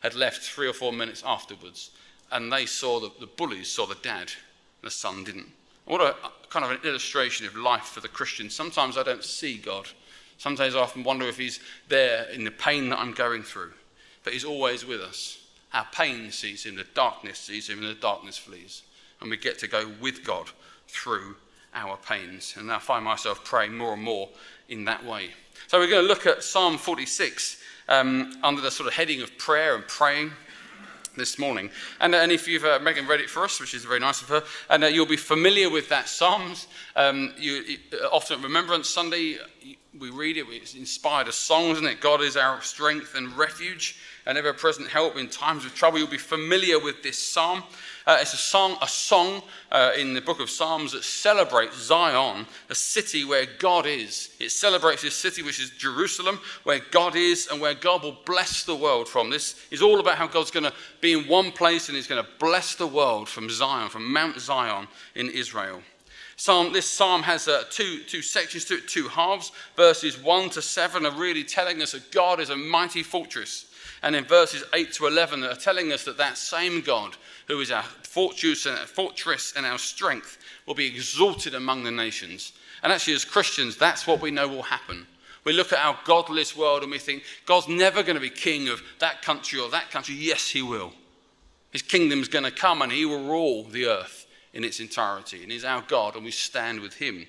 had 0.00 0.14
left 0.14 0.42
three 0.42 0.68
or 0.68 0.72
four 0.72 0.92
minutes 0.92 1.22
afterwards, 1.26 1.90
and 2.30 2.52
they 2.52 2.66
saw 2.66 3.00
the, 3.00 3.10
the 3.18 3.26
bullies 3.26 3.70
saw 3.70 3.86
the 3.86 3.96
dad, 3.96 4.30
and 4.30 4.84
the 4.84 4.90
son 4.90 5.24
didn't. 5.24 5.50
What 5.86 6.00
a 6.00 6.14
kind 6.50 6.64
of 6.64 6.70
an 6.70 6.78
illustration 6.84 7.46
of 7.46 7.56
life 7.56 7.84
for 7.84 8.00
the 8.00 8.08
Christian. 8.08 8.50
Sometimes 8.50 8.96
I 8.96 9.02
don't 9.02 9.24
see 9.24 9.58
God. 9.58 9.86
Sometimes 10.38 10.74
I 10.74 10.80
often 10.80 11.02
wonder 11.02 11.26
if 11.26 11.36
He's 11.36 11.60
there 11.88 12.24
in 12.30 12.44
the 12.44 12.50
pain 12.50 12.88
that 12.90 12.98
I'm 12.98 13.12
going 13.12 13.42
through. 13.42 13.72
But 14.24 14.32
He's 14.32 14.44
always 14.44 14.86
with 14.86 15.00
us. 15.00 15.38
Our 15.72 15.86
pain 15.92 16.30
sees 16.30 16.64
Him, 16.64 16.76
the 16.76 16.84
darkness 16.94 17.38
sees 17.38 17.68
Him, 17.68 17.78
and 17.78 17.88
the 17.88 18.00
darkness 18.00 18.38
flees. 18.38 18.82
And 19.20 19.30
we 19.30 19.36
get 19.36 19.58
to 19.60 19.66
go 19.66 19.90
with 20.00 20.24
God 20.24 20.48
through 20.86 21.36
our 21.74 21.96
pains. 21.96 22.54
And 22.56 22.72
I 22.72 22.78
find 22.78 23.04
myself 23.04 23.44
praying 23.44 23.76
more 23.76 23.92
and 23.92 24.02
more 24.02 24.28
in 24.68 24.84
that 24.84 25.04
way. 25.04 25.30
So 25.66 25.78
we're 25.78 25.90
going 25.90 26.02
to 26.02 26.08
look 26.08 26.26
at 26.26 26.42
Psalm 26.42 26.78
46 26.78 27.60
um, 27.88 28.38
under 28.42 28.60
the 28.60 28.70
sort 28.70 28.86
of 28.86 28.94
heading 28.94 29.22
of 29.22 29.36
prayer 29.38 29.74
and 29.74 29.86
praying 29.86 30.32
this 31.18 31.38
morning. 31.38 31.70
And, 32.00 32.14
uh, 32.14 32.18
and 32.18 32.32
if 32.32 32.48
you've, 32.48 32.64
uh, 32.64 32.78
Megan 32.80 33.06
read 33.06 33.20
it 33.20 33.28
for 33.28 33.44
us, 33.44 33.60
which 33.60 33.74
is 33.74 33.84
very 33.84 34.00
nice 34.00 34.22
of 34.22 34.28
her, 34.28 34.42
and 34.70 34.84
uh, 34.84 34.86
you'll 34.86 35.06
be 35.06 35.16
familiar 35.16 35.68
with 35.68 35.88
that 35.90 36.08
Psalms. 36.08 36.66
Um, 36.96 37.34
you, 37.36 37.76
uh, 37.92 38.06
often 38.06 38.38
at 38.38 38.44
Remembrance 38.44 38.88
Sunday, 38.88 39.36
we 39.98 40.10
read 40.10 40.36
it, 40.36 40.46
it's 40.48 40.74
inspired 40.74 41.28
a 41.28 41.32
song, 41.32 41.70
isn't 41.70 41.86
it? 41.86 42.00
God 42.00 42.22
is 42.22 42.36
our 42.36 42.62
strength 42.62 43.14
and 43.14 43.36
refuge 43.36 43.98
and 44.28 44.36
ever 44.36 44.52
present 44.52 44.86
help 44.88 45.16
in 45.16 45.26
times 45.26 45.64
of 45.64 45.74
trouble. 45.74 45.98
You'll 45.98 46.06
be 46.06 46.18
familiar 46.18 46.78
with 46.78 47.02
this 47.02 47.18
psalm. 47.18 47.64
Uh, 48.06 48.18
it's 48.20 48.34
a 48.34 48.38
song, 48.38 48.76
a 48.82 48.86
song 48.86 49.42
uh, 49.72 49.92
in 49.98 50.12
the 50.12 50.20
book 50.20 50.38
of 50.38 50.50
Psalms 50.50 50.92
that 50.92 51.02
celebrates 51.02 51.76
Zion, 51.76 52.46
a 52.68 52.74
city 52.74 53.24
where 53.24 53.46
God 53.58 53.86
is. 53.86 54.30
It 54.38 54.50
celebrates 54.50 55.02
this 55.02 55.16
city, 55.16 55.42
which 55.42 55.58
is 55.58 55.70
Jerusalem, 55.70 56.40
where 56.64 56.80
God 56.90 57.16
is 57.16 57.48
and 57.50 57.60
where 57.60 57.74
God 57.74 58.02
will 58.02 58.18
bless 58.26 58.64
the 58.64 58.74
world 58.74 59.08
from. 59.08 59.30
This 59.30 59.66
is 59.70 59.80
all 59.80 59.98
about 59.98 60.18
how 60.18 60.26
God's 60.26 60.50
going 60.50 60.64
to 60.64 60.74
be 61.00 61.14
in 61.14 61.26
one 61.26 61.50
place 61.50 61.88
and 61.88 61.96
He's 61.96 62.06
going 62.06 62.22
to 62.22 62.30
bless 62.38 62.74
the 62.74 62.86
world 62.86 63.30
from 63.30 63.48
Zion, 63.48 63.88
from 63.88 64.12
Mount 64.12 64.38
Zion 64.38 64.88
in 65.14 65.30
Israel. 65.30 65.80
Psalm, 66.36 66.72
this 66.72 66.86
psalm 66.86 67.22
has 67.22 67.48
uh, 67.48 67.64
two, 67.68 68.02
two 68.04 68.22
sections 68.22 68.64
to 68.66 68.74
it, 68.74 68.88
two 68.88 69.08
halves. 69.08 69.52
Verses 69.74 70.22
1 70.22 70.50
to 70.50 70.62
7 70.62 71.04
are 71.04 71.12
really 71.12 71.44
telling 71.44 71.82
us 71.82 71.92
that 71.92 72.12
God 72.12 72.40
is 72.40 72.50
a 72.50 72.56
mighty 72.56 73.02
fortress. 73.02 73.68
And 74.02 74.14
in 74.14 74.24
verses 74.24 74.64
8 74.72 74.92
to 74.94 75.06
11 75.06 75.44
are 75.44 75.54
telling 75.54 75.92
us 75.92 76.04
that 76.04 76.18
that 76.18 76.38
same 76.38 76.80
God 76.80 77.16
who 77.46 77.60
is 77.60 77.70
our 77.70 77.82
fortress 77.82 78.66
and, 78.66 78.78
fortress 78.78 79.54
and 79.56 79.66
our 79.66 79.78
strength, 79.78 80.38
will 80.66 80.74
be 80.74 80.86
exalted 80.86 81.54
among 81.54 81.82
the 81.82 81.90
nations. 81.90 82.52
And 82.82 82.92
actually, 82.92 83.14
as 83.14 83.24
Christians, 83.24 83.76
that's 83.76 84.06
what 84.06 84.20
we 84.20 84.30
know 84.30 84.46
will 84.46 84.62
happen. 84.62 85.06
We 85.44 85.52
look 85.52 85.72
at 85.72 85.84
our 85.84 85.98
godless 86.04 86.56
world 86.56 86.82
and 86.82 86.92
we 86.92 86.98
think, 86.98 87.22
God's 87.46 87.68
never 87.68 88.02
going 88.02 88.16
to 88.16 88.20
be 88.20 88.30
king 88.30 88.68
of 88.68 88.82
that 88.98 89.22
country 89.22 89.58
or 89.58 89.70
that 89.70 89.90
country. 89.90 90.14
Yes, 90.14 90.48
he 90.48 90.62
will. 90.62 90.92
His 91.70 91.82
kingdom's 91.82 92.28
going 92.28 92.44
to 92.44 92.50
come 92.50 92.82
and 92.82 92.92
he 92.92 93.04
will 93.04 93.24
rule 93.24 93.64
the 93.64 93.86
earth 93.86 94.26
in 94.52 94.64
its 94.64 94.80
entirety. 94.80 95.42
And 95.42 95.50
he's 95.50 95.64
our 95.64 95.82
God 95.88 96.16
and 96.16 96.24
we 96.24 96.30
stand 96.30 96.80
with 96.80 96.94
him. 96.94 97.26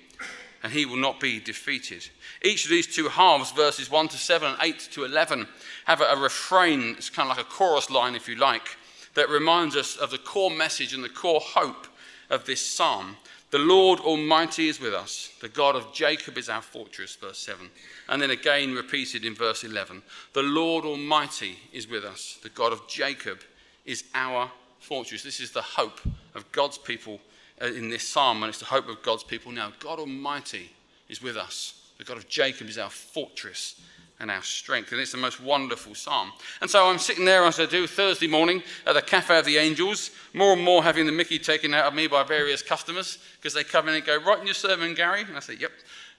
And 0.62 0.72
he 0.72 0.84
will 0.84 0.96
not 0.96 1.20
be 1.20 1.40
defeated. 1.40 2.08
Each 2.42 2.64
of 2.64 2.70
these 2.70 2.86
two 2.86 3.08
halves, 3.08 3.50
verses 3.52 3.90
1 3.90 4.08
to 4.08 4.16
7 4.16 4.48
and 4.48 4.58
8 4.60 4.78
to 4.92 5.04
11, 5.04 5.46
have 5.86 6.00
a, 6.00 6.04
a 6.04 6.20
refrain. 6.20 6.94
It's 6.96 7.10
kind 7.10 7.30
of 7.30 7.36
like 7.36 7.46
a 7.46 7.48
chorus 7.48 7.90
line, 7.90 8.14
if 8.14 8.28
you 8.28 8.36
like, 8.36 8.76
that 9.14 9.30
reminds 9.30 9.74
us 9.76 9.96
of 9.96 10.10
the 10.10 10.18
core 10.18 10.50
message 10.50 10.92
and 10.92 11.02
the 11.02 11.08
core 11.08 11.40
hope 11.40 11.86
of 12.28 12.44
this 12.44 12.64
psalm. 12.64 13.16
The 13.50 13.58
Lord 13.58 13.98
Almighty 13.98 14.68
is 14.68 14.80
with 14.80 14.94
us. 14.94 15.32
The 15.40 15.48
God 15.48 15.74
of 15.74 15.92
Jacob 15.92 16.38
is 16.38 16.48
our 16.48 16.62
fortress, 16.62 17.16
verse 17.16 17.38
7. 17.38 17.68
And 18.08 18.22
then 18.22 18.30
again 18.30 18.74
repeated 18.74 19.24
in 19.24 19.34
verse 19.34 19.64
11. 19.64 20.02
The 20.34 20.42
Lord 20.42 20.84
Almighty 20.84 21.58
is 21.72 21.88
with 21.88 22.04
us. 22.04 22.38
The 22.42 22.48
God 22.50 22.72
of 22.72 22.86
Jacob 22.86 23.40
is 23.84 24.04
our 24.14 24.52
fortress. 24.78 25.24
This 25.24 25.40
is 25.40 25.50
the 25.50 25.62
hope 25.62 26.00
of 26.36 26.50
God's 26.52 26.78
people 26.78 27.20
in 27.60 27.90
this 27.90 28.06
psalm, 28.06 28.42
and 28.42 28.50
it's 28.50 28.58
the 28.58 28.64
hope 28.64 28.88
of 28.88 29.02
God's 29.02 29.24
people 29.24 29.52
now. 29.52 29.72
God 29.78 29.98
Almighty 29.98 30.70
is 31.08 31.22
with 31.22 31.36
us. 31.36 31.80
The 31.98 32.04
God 32.04 32.16
of 32.16 32.28
Jacob 32.28 32.68
is 32.68 32.78
our 32.78 32.90
fortress 32.90 33.80
and 34.20 34.30
our 34.30 34.42
strength. 34.42 34.92
And 34.92 35.00
it's 35.00 35.12
the 35.12 35.18
most 35.18 35.40
wonderful 35.40 35.94
psalm. 35.94 36.32
And 36.60 36.70
so 36.70 36.86
I'm 36.86 36.98
sitting 36.98 37.24
there 37.24 37.44
as 37.44 37.58
I 37.58 37.66
do 37.66 37.86
Thursday 37.86 38.26
morning 38.26 38.62
at 38.86 38.94
the 38.94 39.02
Cafe 39.02 39.38
of 39.38 39.44
the 39.44 39.56
Angels, 39.56 40.10
more 40.34 40.52
and 40.52 40.62
more 40.62 40.82
having 40.82 41.06
the 41.06 41.12
mickey 41.12 41.38
taken 41.38 41.74
out 41.74 41.86
of 41.86 41.94
me 41.94 42.06
by 42.06 42.22
various 42.22 42.62
customers 42.62 43.18
because 43.36 43.54
they 43.54 43.64
come 43.64 43.88
in 43.88 43.94
and 43.94 44.04
go, 44.04 44.18
Right 44.18 44.38
in 44.38 44.46
your 44.46 44.54
sermon, 44.54 44.94
Gary? 44.94 45.22
And 45.22 45.36
I 45.36 45.40
say, 45.40 45.56
Yep. 45.58 45.72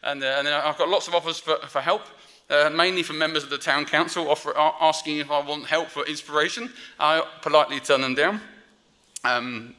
And, 0.03 0.23
uh, 0.23 0.35
and 0.37 0.47
then 0.47 0.53
I've 0.53 0.77
got 0.77 0.89
lots 0.89 1.07
of 1.07 1.13
offers 1.13 1.39
for, 1.39 1.57
for 1.67 1.79
help. 1.79 2.03
Uh, 2.49 2.69
mainly 2.69 3.01
from 3.01 3.17
members 3.17 3.43
of 3.43 3.49
the 3.49 3.57
town 3.57 3.85
council 3.85 4.29
offer, 4.29 4.53
asking 4.57 5.19
if 5.19 5.31
I 5.31 5.39
want 5.39 5.67
help 5.67 5.87
for 5.87 6.05
inspiration. 6.05 6.69
I 6.99 7.23
politely 7.41 7.79
turn 7.79 8.01
them 8.01 8.13
down. 8.13 8.41
Um. 9.23 9.75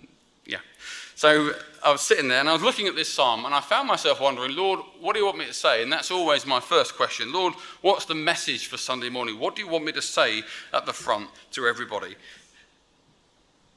So 1.22 1.52
I 1.84 1.92
was 1.92 2.00
sitting 2.00 2.26
there 2.26 2.40
and 2.40 2.48
I 2.48 2.52
was 2.52 2.62
looking 2.62 2.88
at 2.88 2.96
this 2.96 3.08
psalm 3.08 3.44
and 3.44 3.54
I 3.54 3.60
found 3.60 3.86
myself 3.86 4.20
wondering, 4.20 4.56
Lord, 4.56 4.80
what 5.00 5.12
do 5.12 5.20
you 5.20 5.24
want 5.24 5.38
me 5.38 5.46
to 5.46 5.52
say? 5.52 5.80
And 5.80 5.92
that's 5.92 6.10
always 6.10 6.44
my 6.44 6.58
first 6.58 6.96
question. 6.96 7.32
Lord, 7.32 7.54
what's 7.80 8.06
the 8.06 8.14
message 8.16 8.66
for 8.66 8.76
Sunday 8.76 9.08
morning? 9.08 9.38
What 9.38 9.54
do 9.54 9.62
you 9.62 9.68
want 9.68 9.84
me 9.84 9.92
to 9.92 10.02
say 10.02 10.42
at 10.74 10.84
the 10.84 10.92
front 10.92 11.30
to 11.52 11.68
everybody? 11.68 12.16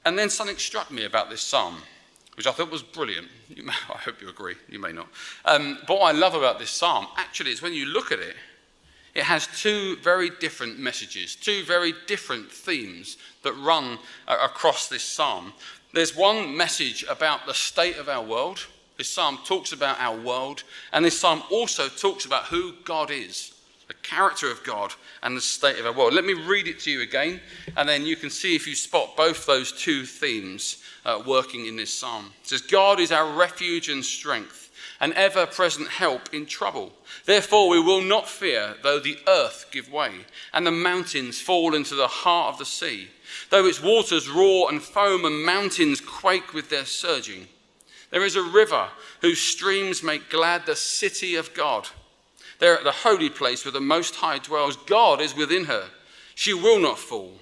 And 0.06 0.18
then 0.18 0.32
something 0.32 0.58
struck 0.58 0.90
me 0.90 1.06
about 1.06 1.30
this 1.30 1.42
psalm. 1.42 1.84
which 2.34 2.48
I 2.48 2.52
thought 2.52 2.72
was 2.72 2.82
brilliant. 2.82 3.28
May, 3.56 3.74
I 3.94 3.98
hope 4.00 4.24
you 4.24 4.30
agree. 4.30 4.56
You 4.68 4.80
may 4.80 4.92
not. 4.92 5.08
Um, 5.46 5.78
but 5.88 6.00
what 6.00 6.16
I 6.16 6.18
love 6.18 6.34
about 6.34 6.58
this 6.58 6.72
psalm 6.72 7.06
actually 7.16 7.52
is 7.52 7.62
when 7.62 7.75
you 7.75 7.86
look 7.86 8.12
at 8.12 8.18
it, 8.18 8.36
it 9.14 9.24
has 9.24 9.46
two 9.46 9.98
very 9.98 10.32
different 10.42 10.80
messages, 10.80 11.36
two 11.36 11.64
very 11.64 11.94
different 12.08 12.52
themes 12.52 13.18
that 13.44 13.54
run 13.54 14.00
across 14.28 14.90
this 14.90 15.04
psalm. 15.04 15.54
There's 15.96 16.14
one 16.14 16.58
message 16.58 17.06
about 17.10 17.46
the 17.46 17.54
state 17.54 17.96
of 17.96 18.10
our 18.10 18.22
world. 18.22 18.60
This 18.98 19.10
psalm 19.10 19.40
talks 19.46 19.72
about 19.72 19.98
our 19.98 20.18
world, 20.18 20.64
and 20.92 21.06
this 21.06 21.18
psalm 21.18 21.42
also 21.50 21.88
talks 21.88 22.25
about 22.25 22.44
who 22.44 22.74
God 22.84 23.12
is, 23.12 23.54
the 23.88 23.94
character 23.94 24.52
of 24.52 24.62
God, 24.66 24.94
and 25.24 25.38
the 25.38 25.42
state 25.42 25.80
of 25.80 25.86
our 25.86 25.94
world. 25.94 26.14
Let 26.14 26.25
me 26.25 26.34
read 26.34 26.68
it 26.68 26.82
to 26.82 26.92
you 26.92 27.02
again, 27.02 27.40
and 27.78 27.88
then 27.88 28.06
you 28.06 28.18
can 28.18 28.30
see 28.30 28.58
if 28.58 28.68
you 28.68 28.75
spot 28.75 29.16
both 29.16 29.46
those 29.46 29.72
two 29.72 30.06
themes 30.06 30.84
uh, 31.06 31.24
working 31.25 31.66
in 31.66 31.78
this 31.78 31.94
psalm. 31.94 32.34
It 32.42 32.50
says, 32.50 32.62
God 32.62 33.00
is 33.00 33.14
our 33.14 33.34
refuge 33.34 33.88
and 33.88 34.04
strength, 34.04 34.64
an 35.00 35.14
ever 35.14 35.46
present 35.46 35.88
help 35.90 36.34
in 36.34 36.46
trouble. 36.46 36.94
Therefore, 37.25 37.70
we 37.70 37.80
will 37.80 38.02
not 38.02 38.30
fear, 38.30 38.75
though 38.84 39.00
the 39.00 39.18
earth 39.28 39.68
give 39.72 39.92
way, 39.92 40.12
and 40.54 40.66
the 40.66 40.72
mountains 40.72 41.40
fall 41.40 41.75
into 41.75 41.96
the 41.96 42.08
heart 42.08 42.54
of 42.54 42.60
the 42.60 42.66
sea, 42.66 43.10
though 43.50 43.66
its 43.66 43.82
waters 43.82 44.30
roar 44.30 44.70
and 44.70 44.82
foam, 44.82 45.25
and 45.25 45.46
mountains 45.46 46.02
quake 46.02 46.54
with 46.54 46.70
their 46.70 46.86
surging. 46.86 47.48
There 48.12 48.24
is 48.24 48.36
a 48.36 48.44
river 48.44 48.90
whose 49.22 49.42
streams 49.42 50.04
make 50.04 50.30
glad 50.30 50.66
the 50.66 50.75
city 50.75 51.36
of 51.36 51.54
God. 51.54 51.90
There 52.60 52.78
at 52.78 52.84
the 52.84 52.92
holy 52.92 53.30
place 53.30 53.66
where 53.66 53.72
the 53.72 53.82
Most 53.82 54.16
High 54.16 54.40
dwells, 54.40 54.78
God 54.78 55.20
is 55.20 55.36
within 55.36 55.66
her. 55.66 55.90
She 56.36 56.54
will 56.54 56.80
not 56.80 57.00
fall. 57.00 57.34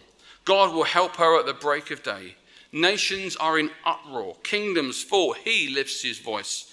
God 0.45 0.73
will 0.73 0.83
help 0.83 1.17
her 1.17 1.39
at 1.39 1.45
the 1.45 1.53
break 1.53 1.91
of 1.91 2.03
day. 2.03 2.35
Nations 2.71 3.35
are 3.35 3.59
in 3.59 3.69
uproar, 3.85 4.35
kingdoms 4.41 5.03
fall. 5.03 5.33
He 5.33 5.69
lifts 5.69 6.01
his 6.01 6.17
voice, 6.17 6.72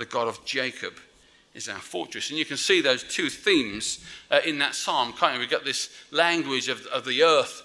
The 0.00 0.06
God 0.06 0.28
of 0.28 0.42
Jacob 0.46 0.94
is 1.52 1.68
our 1.68 1.78
fortress. 1.78 2.30
And 2.30 2.38
you 2.38 2.46
can 2.46 2.56
see 2.56 2.80
those 2.80 3.02
two 3.02 3.28
themes 3.28 4.02
uh, 4.30 4.40
in 4.46 4.58
that 4.60 4.74
psalm, 4.74 5.12
can't 5.12 5.34
you? 5.34 5.40
We've 5.40 5.50
got 5.50 5.66
this 5.66 5.90
language 6.10 6.70
of, 6.70 6.86
of 6.86 7.04
the 7.04 7.22
earth 7.22 7.62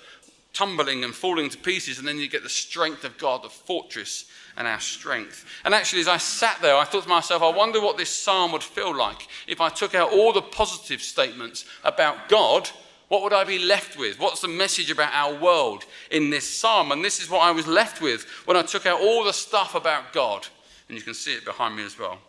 tumbling 0.52 1.06
and 1.06 1.16
falling 1.16 1.50
to 1.50 1.58
pieces, 1.58 1.98
and 1.98 2.06
then 2.06 2.18
you 2.18 2.28
get 2.28 2.44
the 2.44 2.50
strength 2.50 3.06
of 3.06 3.18
God, 3.18 3.42
the 3.42 3.50
fortress 3.50 4.26
and 4.58 4.68
our 4.68 4.82
strength. 4.82 5.46
And 5.64 5.74
actually, 5.74 6.02
as 6.02 6.10
I 6.10 6.18
sat 6.18 6.62
there, 6.62 6.76
I 6.76 6.84
thought 6.84 7.04
to 7.04 7.10
myself, 7.10 7.42
I 7.42 7.56
wonder 7.56 7.80
what 7.80 7.96
this 7.96 8.10
psalm 8.10 8.52
would 8.52 8.64
feel 8.64 8.94
like 8.94 9.30
if 9.48 9.62
I 9.62 9.70
took 9.70 9.96
out 9.96 10.12
all 10.12 10.34
the 10.34 10.42
positive 10.42 11.02
statements 11.02 11.64
about 11.86 12.28
God 12.28 12.70
what 13.08 13.22
would 13.22 13.34
I 13.34 13.44
be 13.44 13.60
left 13.60 14.00
with? 14.00 14.20
What's 14.20 14.42
the 14.42 14.48
message 14.48 14.90
about 14.90 15.14
our 15.14 15.36
world 15.36 15.86
in 16.10 16.32
this 16.32 16.50
psalm? 16.50 16.92
And 16.92 17.06
this 17.06 17.22
is 17.22 17.30
what 17.30 17.44
I 17.44 17.52
was 17.52 17.68
left 17.68 18.02
with 18.02 18.26
when 18.46 18.58
I 18.58 18.64
took 18.64 18.88
out 18.88 19.00
all 19.00 19.24
the 19.24 19.32
stuff 19.32 19.76
about 19.76 20.12
God. 20.12 20.48
And 20.88 20.98
you 20.98 21.04
can 21.04 21.14
see 21.14 21.34
it 21.34 21.46
behind 21.46 21.76
me 21.76 21.84
as 21.84 21.98
well. 21.98 22.20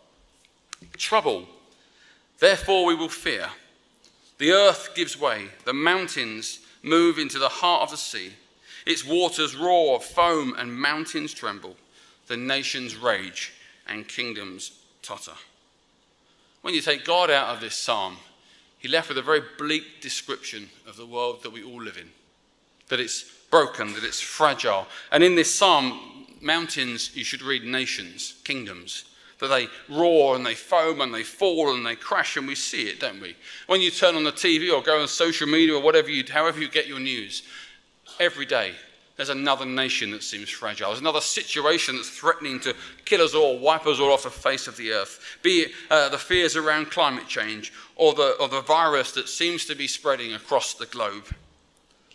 Trouble. 0.97 1.47
Therefore, 2.39 2.85
we 2.85 2.95
will 2.95 3.09
fear. 3.09 3.47
The 4.37 4.51
earth 4.51 4.89
gives 4.95 5.19
way, 5.19 5.47
the 5.65 5.73
mountains 5.73 6.59
move 6.83 7.17
into 7.17 7.39
the 7.39 7.49
heart 7.49 7.83
of 7.83 7.91
the 7.91 7.97
sea. 7.97 8.33
Its 8.85 9.03
waters 9.03 9.55
roar, 9.55 9.99
foam, 9.99 10.55
and 10.57 10.79
mountains 10.79 11.33
tremble. 11.33 11.75
The 12.27 12.37
nations 12.37 12.95
rage, 12.95 13.53
and 13.87 14.07
kingdoms 14.07 14.79
totter. 15.01 15.33
When 16.61 16.73
you 16.73 16.81
take 16.81 17.05
God 17.05 17.31
out 17.31 17.55
of 17.55 17.61
this 17.61 17.75
psalm, 17.75 18.17
he 18.77 18.87
left 18.87 19.09
with 19.09 19.17
a 19.17 19.23
very 19.23 19.41
bleak 19.57 20.01
description 20.01 20.69
of 20.87 20.97
the 20.97 21.05
world 21.05 21.41
that 21.43 21.51
we 21.51 21.63
all 21.63 21.81
live 21.81 21.97
in 21.97 22.09
that 22.89 22.99
it's 22.99 23.23
broken, 23.49 23.93
that 23.93 24.03
it's 24.03 24.21
fragile. 24.21 24.87
And 25.11 25.23
in 25.23 25.35
this 25.35 25.53
psalm, 25.53 26.16
mountains, 26.41 27.15
you 27.15 27.23
should 27.23 27.41
read 27.41 27.63
nations, 27.63 28.35
kingdoms, 28.43 29.05
that 29.39 29.47
they 29.47 29.67
roar 29.89 30.35
and 30.35 30.45
they 30.45 30.55
foam 30.55 31.01
and 31.01 31.13
they 31.13 31.23
fall 31.23 31.73
and 31.73 31.85
they 31.85 31.95
crash, 31.95 32.37
and 32.37 32.47
we 32.47 32.55
see 32.55 32.89
it, 32.89 32.99
don't 32.99 33.21
we? 33.21 33.35
When 33.67 33.81
you 33.81 33.91
turn 33.91 34.15
on 34.15 34.23
the 34.23 34.31
TV 34.31 34.73
or 34.73 34.81
go 34.81 35.01
on 35.01 35.07
social 35.07 35.47
media 35.47 35.75
or 35.75 35.81
whatever 35.81 36.09
you, 36.09 36.23
however 36.29 36.59
you 36.59 36.69
get 36.69 36.87
your 36.87 36.99
news, 36.99 37.43
every 38.19 38.45
day 38.45 38.73
there's 39.17 39.29
another 39.29 39.65
nation 39.65 40.11
that 40.11 40.21
seems 40.21 40.49
fragile. 40.49 40.89
There's 40.89 41.01
another 41.01 41.21
situation 41.21 41.95
that's 41.95 42.09
threatening 42.09 42.59
to 42.61 42.75
kill 43.03 43.21
us 43.21 43.33
all, 43.33 43.57
wipe 43.57 43.87
us 43.87 43.99
all 43.99 44.11
off 44.13 44.23
the 44.23 44.29
face 44.29 44.67
of 44.67 44.77
the 44.77 44.91
earth. 44.91 45.39
Be 45.41 45.61
it 45.61 45.71
uh, 45.89 46.09
the 46.09 46.19
fears 46.19 46.55
around 46.55 46.91
climate 46.91 47.27
change 47.27 47.73
or 47.95 48.13
the, 48.13 48.37
or 48.39 48.47
the 48.47 48.61
virus 48.61 49.13
that 49.13 49.27
seems 49.27 49.65
to 49.65 49.75
be 49.75 49.87
spreading 49.87 50.33
across 50.33 50.75
the 50.75 50.85
globe. 50.85 51.25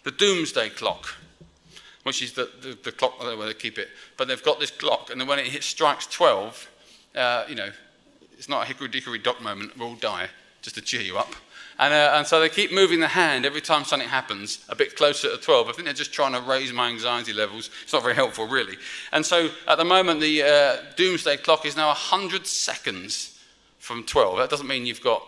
The 0.05 0.13
doomsday 0.13 0.71
clock, 0.71 1.17
which 2.03 2.23
is 2.23 2.33
the, 2.33 2.51
the, 2.61 2.79
the 2.83 2.93
clock, 2.93 3.21
where 3.21 3.47
they 3.47 3.55
keep 3.55 3.79
it, 3.79 3.89
but 4.17 4.29
they've 4.29 4.43
got 4.43 4.61
this 4.61 4.71
clock, 4.71 5.11
and 5.11 5.21
then 5.21 5.29
when 5.29 5.39
it 5.39 5.47
hits, 5.47 5.67
strikes 5.67 6.07
12, 6.07 6.69
uh, 7.15 7.45
you 7.49 7.55
know, 7.55 7.71
it's 8.33 8.49
not 8.49 8.65
a 8.65 8.67
hickory 8.67 8.89
dickory 8.89 9.19
dock 9.19 9.41
moment, 9.41 9.77
we'll 9.79 9.89
all 9.89 9.95
die, 9.95 10.29
just 10.63 10.77
to 10.77 10.83
cheer 10.83 11.03
you 11.03 11.19
up. 11.19 11.35
And, 11.79 11.93
uh, 11.93 12.13
and 12.17 12.27
so 12.27 12.39
they 12.41 12.49
keep 12.49 12.73
moving 12.73 13.01
the 13.01 13.09
hand 13.09 13.47
every 13.47 13.61
time 13.61 13.85
something 13.85 14.09
happens 14.09 14.65
a 14.69 14.77
bit 14.77 14.95
closer 14.95 15.31
to 15.31 15.37
12. 15.37 15.69
I 15.69 15.73
think 15.73 15.87
they're 15.87 15.95
just 15.95 16.13
trying 16.13 16.33
to 16.33 16.41
raise 16.41 16.73
my 16.73 16.89
anxiety 16.89 17.33
levels. 17.33 17.71
It's 17.83 17.93
not 17.93 18.03
very 18.03 18.15
helpful, 18.15 18.47
really. 18.47 18.77
And 19.11 19.25
so 19.25 19.49
at 19.67 19.79
the 19.79 19.85
moment, 19.85 20.21
the 20.21 20.43
uh, 20.43 20.77
doomsday 20.97 21.39
clock 21.39 21.65
is 21.65 21.77
now 21.77 21.89
100 21.89 22.47
seconds 22.47 23.41
from 23.79 24.05
12. 24.05 24.37
That 24.39 24.51
doesn't 24.51 24.69
mean 24.69 24.87
you've 24.87 25.03
got 25.03 25.27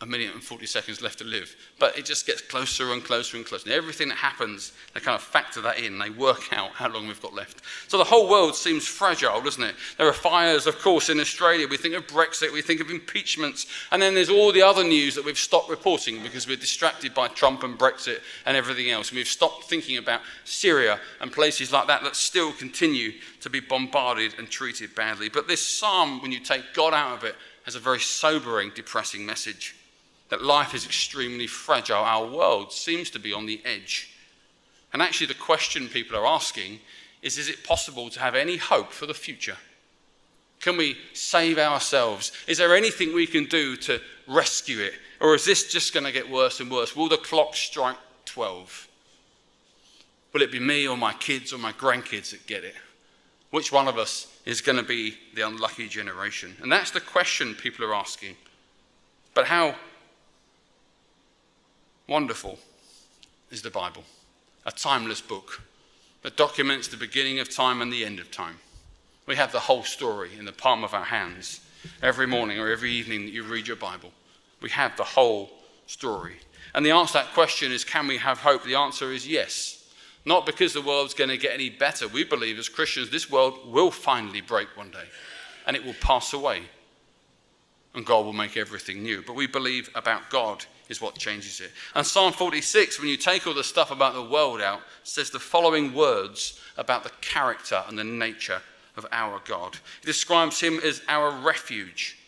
a 0.00 0.06
minute 0.06 0.32
and 0.32 0.42
40 0.42 0.64
seconds 0.66 1.02
left 1.02 1.18
to 1.18 1.24
live. 1.24 1.56
But 1.80 1.98
it 1.98 2.04
just 2.04 2.24
gets 2.24 2.40
closer 2.40 2.92
and 2.92 3.02
closer 3.02 3.36
and 3.36 3.44
closer. 3.44 3.64
And 3.64 3.74
everything 3.74 4.08
that 4.08 4.18
happens, 4.18 4.72
they 4.94 5.00
kind 5.00 5.16
of 5.16 5.22
factor 5.22 5.60
that 5.62 5.80
in. 5.80 5.98
They 5.98 6.10
work 6.10 6.52
out 6.52 6.70
how 6.70 6.88
long 6.88 7.08
we've 7.08 7.20
got 7.20 7.34
left. 7.34 7.62
So 7.88 7.98
the 7.98 8.04
whole 8.04 8.28
world 8.28 8.54
seems 8.54 8.86
fragile, 8.86 9.40
doesn't 9.40 9.62
it? 9.62 9.74
There 9.96 10.06
are 10.06 10.12
fires, 10.12 10.68
of 10.68 10.78
course, 10.78 11.08
in 11.08 11.18
Australia. 11.18 11.66
We 11.66 11.76
think 11.76 11.94
of 11.94 12.06
Brexit, 12.06 12.52
we 12.52 12.62
think 12.62 12.80
of 12.80 12.90
impeachments. 12.90 13.66
And 13.90 14.00
then 14.00 14.14
there's 14.14 14.30
all 14.30 14.52
the 14.52 14.62
other 14.62 14.84
news 14.84 15.16
that 15.16 15.24
we've 15.24 15.36
stopped 15.36 15.68
reporting 15.68 16.22
because 16.22 16.46
we're 16.46 16.56
distracted 16.56 17.12
by 17.12 17.26
Trump 17.26 17.64
and 17.64 17.76
Brexit 17.76 18.20
and 18.46 18.56
everything 18.56 18.90
else. 18.90 19.08
And 19.08 19.16
we've 19.16 19.26
stopped 19.26 19.64
thinking 19.64 19.96
about 19.96 20.20
Syria 20.44 21.00
and 21.20 21.32
places 21.32 21.72
like 21.72 21.88
that 21.88 22.04
that 22.04 22.14
still 22.14 22.52
continue 22.52 23.14
to 23.40 23.50
be 23.50 23.58
bombarded 23.58 24.34
and 24.38 24.48
treated 24.48 24.94
badly. 24.94 25.28
But 25.28 25.48
this 25.48 25.64
psalm, 25.64 26.22
when 26.22 26.30
you 26.30 26.38
take 26.38 26.72
God 26.72 26.94
out 26.94 27.18
of 27.18 27.24
it, 27.24 27.34
has 27.64 27.74
a 27.74 27.80
very 27.80 28.00
sobering, 28.00 28.70
depressing 28.74 29.26
message 29.26 29.74
that 30.28 30.42
life 30.42 30.74
is 30.74 30.84
extremely 30.84 31.46
fragile. 31.46 32.02
Our 32.02 32.26
world 32.26 32.72
seems 32.72 33.10
to 33.10 33.18
be 33.18 33.32
on 33.32 33.46
the 33.46 33.60
edge. 33.64 34.14
And 34.92 35.02
actually, 35.02 35.26
the 35.28 35.34
question 35.34 35.88
people 35.88 36.16
are 36.16 36.26
asking 36.26 36.80
is 37.22 37.38
Is 37.38 37.48
it 37.48 37.64
possible 37.64 38.10
to 38.10 38.20
have 38.20 38.34
any 38.34 38.56
hope 38.56 38.92
for 38.92 39.06
the 39.06 39.14
future? 39.14 39.56
Can 40.60 40.76
we 40.76 40.96
save 41.12 41.58
ourselves? 41.58 42.32
Is 42.46 42.58
there 42.58 42.74
anything 42.74 43.14
we 43.14 43.26
can 43.26 43.44
do 43.44 43.76
to 43.76 44.00
rescue 44.26 44.80
it? 44.80 44.94
Or 45.20 45.34
is 45.34 45.44
this 45.44 45.70
just 45.70 45.94
going 45.94 46.04
to 46.04 46.12
get 46.12 46.28
worse 46.28 46.60
and 46.60 46.70
worse? 46.70 46.96
Will 46.96 47.08
the 47.08 47.16
clock 47.16 47.54
strike 47.54 47.96
12? 48.24 48.88
Will 50.32 50.42
it 50.42 50.52
be 50.52 50.60
me 50.60 50.86
or 50.86 50.96
my 50.96 51.12
kids 51.14 51.52
or 51.52 51.58
my 51.58 51.72
grandkids 51.72 52.30
that 52.30 52.46
get 52.46 52.64
it? 52.64 52.74
Which 53.50 53.72
one 53.72 53.88
of 53.88 53.98
us 53.98 54.26
is 54.44 54.60
going 54.60 54.76
to 54.76 54.84
be 54.84 55.16
the 55.34 55.46
unlucky 55.46 55.88
generation? 55.88 56.54
And 56.60 56.70
that's 56.70 56.90
the 56.90 57.00
question 57.00 57.54
people 57.54 57.84
are 57.84 57.94
asking. 57.94 58.36
But 59.34 59.46
how 59.46 59.74
Wonderful 62.08 62.58
is 63.50 63.60
the 63.60 63.70
Bible, 63.70 64.02
a 64.64 64.72
timeless 64.72 65.20
book 65.20 65.60
that 66.22 66.38
documents 66.38 66.88
the 66.88 66.96
beginning 66.96 67.38
of 67.38 67.54
time 67.54 67.82
and 67.82 67.92
the 67.92 68.02
end 68.02 68.18
of 68.18 68.30
time. 68.30 68.56
We 69.26 69.36
have 69.36 69.52
the 69.52 69.60
whole 69.60 69.82
story 69.82 70.30
in 70.38 70.46
the 70.46 70.52
palm 70.52 70.84
of 70.84 70.94
our 70.94 71.04
hands 71.04 71.60
every 72.02 72.26
morning 72.26 72.58
or 72.58 72.72
every 72.72 72.90
evening 72.92 73.26
that 73.26 73.32
you 73.32 73.44
read 73.44 73.66
your 73.66 73.76
Bible. 73.76 74.10
We 74.62 74.70
have 74.70 74.96
the 74.96 75.04
whole 75.04 75.50
story. 75.86 76.36
And 76.74 76.84
the 76.84 76.92
answer 76.92 77.12
to 77.12 77.18
that 77.18 77.34
question 77.34 77.72
is 77.72 77.84
can 77.84 78.06
we 78.06 78.16
have 78.16 78.38
hope? 78.38 78.64
The 78.64 78.74
answer 78.74 79.12
is 79.12 79.28
yes. 79.28 79.92
Not 80.24 80.46
because 80.46 80.72
the 80.72 80.80
world's 80.80 81.12
going 81.12 81.30
to 81.30 81.36
get 81.36 81.52
any 81.52 81.68
better. 81.68 82.08
We 82.08 82.24
believe 82.24 82.58
as 82.58 82.70
Christians 82.70 83.10
this 83.10 83.30
world 83.30 83.70
will 83.70 83.90
finally 83.90 84.40
break 84.40 84.68
one 84.78 84.90
day 84.90 85.08
and 85.66 85.76
it 85.76 85.84
will 85.84 85.94
pass 86.00 86.32
away 86.32 86.62
and 87.94 88.06
God 88.06 88.24
will 88.24 88.32
make 88.32 88.56
everything 88.56 89.02
new. 89.02 89.22
But 89.26 89.36
we 89.36 89.46
believe 89.46 89.90
about 89.94 90.30
God 90.30 90.64
is 90.88 91.00
what 91.00 91.18
changes 91.18 91.60
it. 91.60 91.70
And 91.94 92.06
Psalm 92.06 92.32
46, 92.32 92.98
when 92.98 93.08
you 93.08 93.16
take 93.16 93.46
all 93.46 93.54
the 93.54 93.64
stuff 93.64 93.90
about 93.90 94.14
the 94.14 94.22
world 94.22 94.60
out, 94.60 94.80
says 95.02 95.30
the 95.30 95.38
following 95.38 95.94
words 95.94 96.60
about 96.76 97.04
the 97.04 97.12
character 97.20 97.82
and 97.88 97.98
the 97.98 98.04
nature 98.04 98.62
of 98.96 99.06
our 99.12 99.40
God. 99.44 99.76
He 100.00 100.06
describes 100.06 100.60
him 100.60 100.80
as 100.84 101.02
our 101.08 101.30
refuge. 101.30 102.18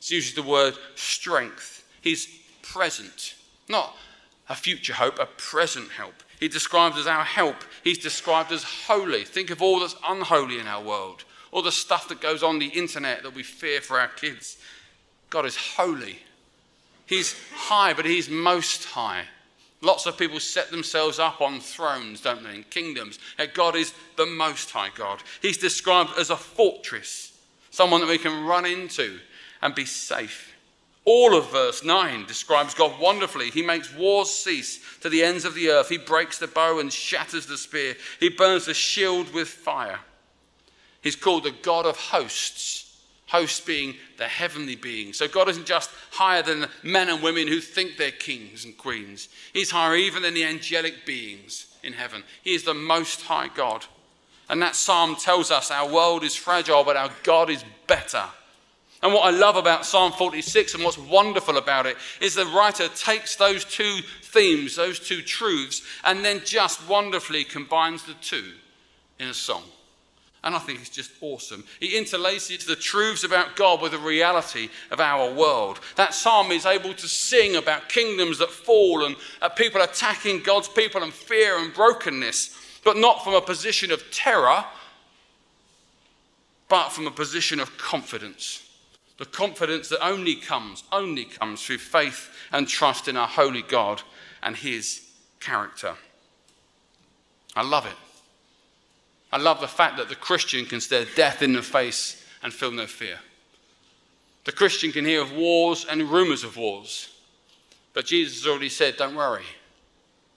He 0.00 0.16
uses 0.16 0.34
the 0.34 0.42
word 0.42 0.74
strength. 0.94 1.84
He's 2.00 2.26
present, 2.62 3.34
not 3.68 3.96
a 4.48 4.54
future 4.54 4.94
hope, 4.94 5.18
a 5.18 5.26
present 5.26 5.90
help. 5.90 6.14
He 6.40 6.48
describes 6.48 6.98
as 6.98 7.06
our 7.06 7.24
help. 7.24 7.56
He's 7.84 7.98
described 7.98 8.50
as 8.52 8.64
holy. 8.64 9.24
Think 9.24 9.50
of 9.50 9.62
all 9.62 9.80
that's 9.80 9.96
unholy 10.06 10.58
in 10.58 10.66
our 10.66 10.82
world, 10.82 11.24
all 11.52 11.62
the 11.62 11.72
stuff 11.72 12.08
that 12.08 12.20
goes 12.20 12.42
on 12.42 12.58
the 12.58 12.66
internet 12.66 13.22
that 13.22 13.34
we 13.34 13.42
fear 13.42 13.80
for 13.80 13.98
our 13.98 14.08
kids. 14.08 14.58
God 15.30 15.46
is 15.46 15.56
holy. 15.56 16.18
He's 17.12 17.36
high, 17.54 17.92
but 17.92 18.06
He's 18.06 18.30
most 18.30 18.86
high. 18.86 19.24
Lots 19.82 20.06
of 20.06 20.16
people 20.16 20.40
set 20.40 20.70
themselves 20.70 21.18
up 21.18 21.42
on 21.42 21.60
thrones, 21.60 22.22
don't 22.22 22.42
they, 22.42 22.54
in 22.54 22.62
kingdoms. 22.64 23.18
God 23.52 23.76
is 23.76 23.92
the 24.16 24.24
most 24.24 24.70
high 24.70 24.88
God. 24.94 25.22
He's 25.42 25.58
described 25.58 26.12
as 26.18 26.30
a 26.30 26.36
fortress, 26.36 27.36
someone 27.70 28.00
that 28.00 28.08
we 28.08 28.16
can 28.16 28.46
run 28.46 28.64
into 28.64 29.18
and 29.60 29.74
be 29.74 29.84
safe. 29.84 30.54
All 31.04 31.36
of 31.36 31.50
verse 31.50 31.84
9 31.84 32.24
describes 32.26 32.72
God 32.72 32.98
wonderfully. 32.98 33.50
He 33.50 33.62
makes 33.62 33.92
wars 33.94 34.30
cease 34.30 34.80
to 35.00 35.10
the 35.10 35.22
ends 35.22 35.44
of 35.44 35.54
the 35.54 35.68
earth. 35.68 35.90
He 35.90 35.98
breaks 35.98 36.38
the 36.38 36.46
bow 36.46 36.78
and 36.78 36.90
shatters 36.90 37.44
the 37.44 37.58
spear. 37.58 37.94
He 38.20 38.30
burns 38.30 38.64
the 38.64 38.74
shield 38.74 39.34
with 39.34 39.48
fire. 39.48 39.98
He's 41.02 41.16
called 41.16 41.44
the 41.44 41.50
God 41.50 41.84
of 41.84 41.98
hosts, 41.98 42.91
hosts 43.32 43.60
being 43.60 43.94
the 44.18 44.28
heavenly 44.28 44.76
beings. 44.76 45.16
So 45.16 45.26
God 45.26 45.48
isn't 45.48 45.66
just 45.66 45.90
higher 46.10 46.42
than 46.42 46.66
men 46.82 47.08
and 47.08 47.22
women 47.22 47.48
who 47.48 47.60
think 47.60 47.96
they're 47.96 48.10
kings 48.10 48.66
and 48.66 48.76
queens, 48.76 49.28
He's 49.54 49.70
higher 49.70 49.96
even 49.96 50.22
than 50.22 50.34
the 50.34 50.44
angelic 50.44 51.06
beings 51.06 51.74
in 51.82 51.94
heaven. 51.94 52.22
He 52.42 52.54
is 52.54 52.62
the 52.62 52.74
most 52.74 53.22
high 53.22 53.48
God. 53.48 53.86
And 54.50 54.60
that 54.60 54.76
psalm 54.76 55.16
tells 55.16 55.50
us 55.50 55.70
our 55.70 55.90
world 55.90 56.24
is 56.24 56.36
fragile, 56.36 56.84
but 56.84 56.96
our 56.96 57.10
God 57.22 57.48
is 57.48 57.64
better. 57.86 58.24
And 59.02 59.14
what 59.14 59.24
I 59.24 59.30
love 59.30 59.56
about 59.56 59.86
Psalm 59.86 60.12
46 60.12 60.74
and 60.74 60.84
what's 60.84 60.98
wonderful 60.98 61.56
about 61.56 61.86
it 61.86 61.96
is 62.20 62.34
the 62.34 62.46
writer 62.46 62.88
takes 62.88 63.34
those 63.34 63.64
two 63.64 64.00
themes, 64.22 64.76
those 64.76 65.00
two 65.00 65.22
truths, 65.22 65.82
and 66.04 66.24
then 66.24 66.42
just 66.44 66.86
wonderfully 66.86 67.44
combines 67.44 68.04
the 68.04 68.14
two 68.14 68.52
in 69.18 69.28
a 69.28 69.34
song. 69.34 69.64
And 70.44 70.56
I 70.56 70.58
think 70.58 70.80
it's 70.80 70.88
just 70.88 71.12
awesome. 71.20 71.64
He 71.78 71.96
interlaces 71.96 72.66
the 72.66 72.74
truths 72.74 73.22
about 73.22 73.54
God 73.54 73.80
with 73.80 73.92
the 73.92 73.98
reality 73.98 74.70
of 74.90 74.98
our 74.98 75.32
world. 75.32 75.78
That 75.96 76.14
psalm 76.14 76.50
is 76.50 76.66
able 76.66 76.94
to 76.94 77.08
sing 77.08 77.54
about 77.56 77.88
kingdoms 77.88 78.38
that 78.38 78.50
fall 78.50 79.04
and 79.04 79.14
uh, 79.40 79.48
people 79.50 79.80
attacking 79.80 80.42
God's 80.42 80.68
people 80.68 81.02
and 81.02 81.12
fear 81.12 81.58
and 81.58 81.72
brokenness, 81.72 82.56
but 82.84 82.96
not 82.96 83.22
from 83.22 83.34
a 83.34 83.40
position 83.40 83.92
of 83.92 84.02
terror, 84.10 84.64
but 86.68 86.88
from 86.88 87.06
a 87.06 87.12
position 87.12 87.60
of 87.60 87.78
confidence 87.78 88.62
the 89.22 89.28
confidence 89.28 89.88
that 89.88 90.04
only 90.04 90.34
comes, 90.34 90.82
only 90.90 91.24
comes 91.26 91.62
through 91.62 91.78
faith 91.78 92.28
and 92.50 92.66
trust 92.66 93.06
in 93.06 93.16
our 93.16 93.28
holy 93.28 93.62
God 93.62 94.02
and 94.42 94.56
his 94.56 95.08
character. 95.38 95.94
I 97.54 97.62
love 97.62 97.86
it. 97.86 97.94
I 99.32 99.38
love 99.38 99.60
the 99.60 99.68
fact 99.68 99.96
that 99.96 100.08
the 100.08 100.14
Christian 100.14 100.66
can 100.66 100.80
stare 100.80 101.06
death 101.16 101.42
in 101.42 101.54
the 101.54 101.62
face 101.62 102.24
and 102.42 102.52
feel 102.52 102.70
no 102.70 102.86
fear. 102.86 103.18
The 104.44 104.52
Christian 104.52 104.92
can 104.92 105.04
hear 105.04 105.22
of 105.22 105.32
wars 105.32 105.86
and 105.88 106.02
rumors 106.02 106.44
of 106.44 106.56
wars. 106.56 107.08
But 107.94 108.06
Jesus 108.06 108.42
has 108.42 108.50
already 108.50 108.68
said, 108.68 108.96
don't 108.96 109.14
worry, 109.14 109.44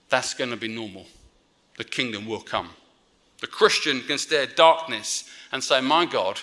that's 0.08 0.34
going 0.34 0.50
to 0.50 0.56
be 0.56 0.68
normal. 0.68 1.06
The 1.76 1.84
kingdom 1.84 2.26
will 2.26 2.40
come. 2.40 2.70
The 3.40 3.46
Christian 3.46 4.00
can 4.02 4.18
stare 4.18 4.46
darkness 4.46 5.28
and 5.52 5.62
say, 5.62 5.80
My 5.80 6.06
God, 6.06 6.40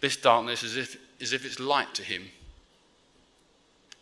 this 0.00 0.16
darkness 0.16 0.62
is 0.62 0.76
if 0.76 0.96
is 1.18 1.34
if 1.34 1.44
it's 1.44 1.60
light 1.60 1.94
to 1.94 2.02
him. 2.02 2.24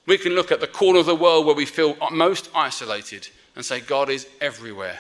We 0.07 0.19
can 0.19 0.35
look 0.35 0.53
at 0.53 0.61
the 0.61 0.67
corner 0.67 1.01
of 1.01 1.07
the 1.07 1.15
world 1.15 1.45
where 1.47 1.55
we 1.55 1.67
feel 1.67 1.97
most 2.13 2.49
isolated 2.55 3.29
and 3.57 3.65
say, 3.65 3.81
God 3.81 4.09
is 4.09 4.29
everywhere. 4.41 4.99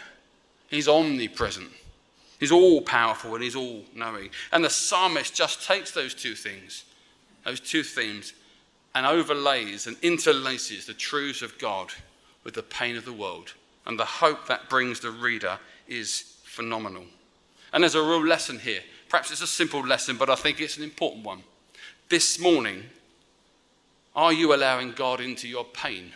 He's 0.69 0.88
omnipresent. 0.88 1.71
He's 2.38 2.52
all 2.52 2.80
powerful 2.80 3.35
and 3.35 3.42
he's 3.42 3.57
all 3.57 3.83
knowing. 3.95 4.30
And 4.52 4.65
the 4.65 4.71
psalmist 4.71 5.34
just 5.34 5.67
takes 5.67 5.91
those 5.91 6.15
two 6.15 6.34
things, 6.34 6.84
those 7.45 7.60
two 7.60 7.82
themes, 7.82 8.32
and 8.95 9.04
overlays 9.04 9.86
and 9.86 10.00
interlaces 10.00 10.86
the 10.86 10.95
truths 10.95 11.43
of 11.43 11.58
God 11.58 11.93
with 12.45 12.54
the 12.54 12.63
pain 12.63 12.97
of 12.97 13.04
the 13.04 13.13
world. 13.13 13.54
And 13.86 13.99
the 13.99 14.04
hope 14.04 14.47
that 14.47 14.69
brings 14.69 15.00
the 15.00 15.10
reader 15.10 15.58
is 15.89 16.36
phenomenal. 16.45 17.04
And 17.73 17.82
there's 17.82 17.95
a 17.95 18.02
real 18.02 18.25
lesson 18.25 18.58
here. 18.58 18.80
Perhaps 19.08 19.30
it's 19.30 19.41
a 19.41 19.47
simple 19.47 19.80
lesson, 19.80 20.17
but 20.17 20.30
I 20.30 20.34
think 20.34 20.60
it's 20.60 20.76
an 20.76 20.84
important 20.84 21.25
one. 21.25 21.43
This 22.08 22.39
morning, 22.39 22.84
are 24.15 24.32
you 24.32 24.54
allowing 24.54 24.93
God 24.93 25.21
into 25.21 25.49
your 25.49 25.65
pain? 25.65 26.13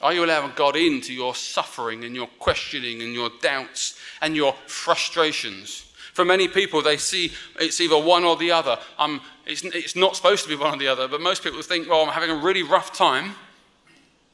Are 0.00 0.12
you 0.12 0.24
allowing 0.24 0.52
God 0.54 0.76
into 0.76 1.12
your 1.12 1.34
suffering 1.34 2.04
and 2.04 2.14
your 2.14 2.28
questioning 2.38 3.02
and 3.02 3.12
your 3.12 3.30
doubts 3.40 3.98
and 4.20 4.36
your 4.36 4.54
frustrations? 4.66 5.92
For 6.12 6.24
many 6.24 6.48
people, 6.48 6.82
they 6.82 6.96
see 6.96 7.32
it's 7.60 7.80
either 7.80 7.98
one 7.98 8.24
or 8.24 8.36
the 8.36 8.50
other. 8.52 8.78
Um, 8.98 9.20
it's, 9.46 9.64
it's 9.64 9.96
not 9.96 10.16
supposed 10.16 10.44
to 10.44 10.48
be 10.48 10.56
one 10.56 10.74
or 10.74 10.78
the 10.78 10.88
other, 10.88 11.08
but 11.08 11.20
most 11.20 11.42
people 11.42 11.60
think, 11.62 11.88
well, 11.88 12.02
I'm 12.02 12.08
having 12.08 12.30
a 12.30 12.36
really 12.36 12.62
rough 12.62 12.92
time. 12.92 13.34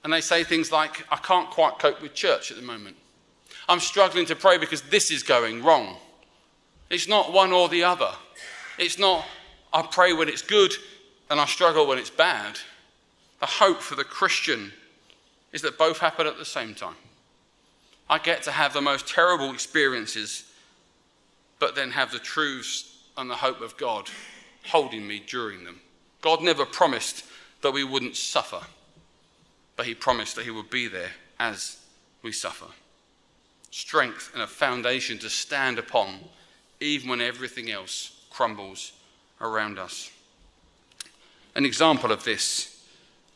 And 0.03 0.12
they 0.12 0.20
say 0.20 0.44
things 0.44 0.70
like, 0.70 1.07
I 1.11 1.16
can't 1.16 1.48
quite 1.48 1.79
cope 1.79 2.03
with 2.03 2.14
church 2.14 2.50
at 2.50 2.59
the 2.59 2.62
moment. 2.62 2.96
I'm 3.68 3.81
struggling 3.81 4.27
to 4.27 4.37
pray 4.37 4.59
because 4.59 4.83
this 4.83 5.11
is 5.11 5.22
going 5.22 5.62
wrong. 5.62 5.96
It's 6.90 7.09
not 7.09 7.33
one 7.33 7.53
or 7.53 7.68
the 7.68 7.85
other. 7.85 8.12
It's 8.79 8.98
not 8.98 9.24
I 9.74 9.83
pray 9.83 10.12
when 10.12 10.29
it's 10.29 10.40
good 10.40 10.72
and 11.29 11.40
I 11.40 11.46
struggle 11.46 11.88
when 11.88 11.98
it's 11.98 12.11
bad. 12.11 12.59
The 13.40 13.46
hope 13.46 13.81
for 13.81 13.96
the 13.96 14.05
Christian 14.05 14.72
is 15.54 15.62
that 15.62 15.78
both 15.78 15.98
happen 15.98 16.26
at 16.26 16.36
the 16.36 16.44
same 16.44 16.74
time. 16.74 16.96
I 18.10 18.18
get 18.18 18.42
to 18.42 18.50
have 18.50 18.74
the 18.74 18.82
most 18.82 19.06
terrible 19.06 19.52
experiences, 19.52 20.44
but 21.60 21.76
then 21.76 21.92
have 21.92 22.10
the 22.10 22.18
truths 22.18 22.98
and 23.16 23.30
the 23.30 23.36
hope 23.36 23.60
of 23.60 23.76
God 23.76 24.10
holding 24.66 25.06
me 25.06 25.22
during 25.24 25.64
them. 25.64 25.80
God 26.20 26.42
never 26.42 26.66
promised 26.66 27.24
that 27.62 27.70
we 27.70 27.84
wouldn't 27.84 28.16
suffer, 28.16 28.60
but 29.76 29.86
He 29.86 29.94
promised 29.94 30.34
that 30.36 30.44
He 30.44 30.50
would 30.50 30.70
be 30.70 30.88
there 30.88 31.12
as 31.38 31.78
we 32.22 32.32
suffer. 32.32 32.66
Strength 33.70 34.32
and 34.34 34.42
a 34.42 34.48
foundation 34.48 35.18
to 35.18 35.30
stand 35.30 35.78
upon, 35.78 36.18
even 36.80 37.08
when 37.08 37.20
everything 37.20 37.70
else 37.70 38.24
crumbles 38.28 38.92
around 39.40 39.78
us. 39.78 40.10
An 41.54 41.64
example 41.64 42.10
of 42.10 42.24
this, 42.24 42.84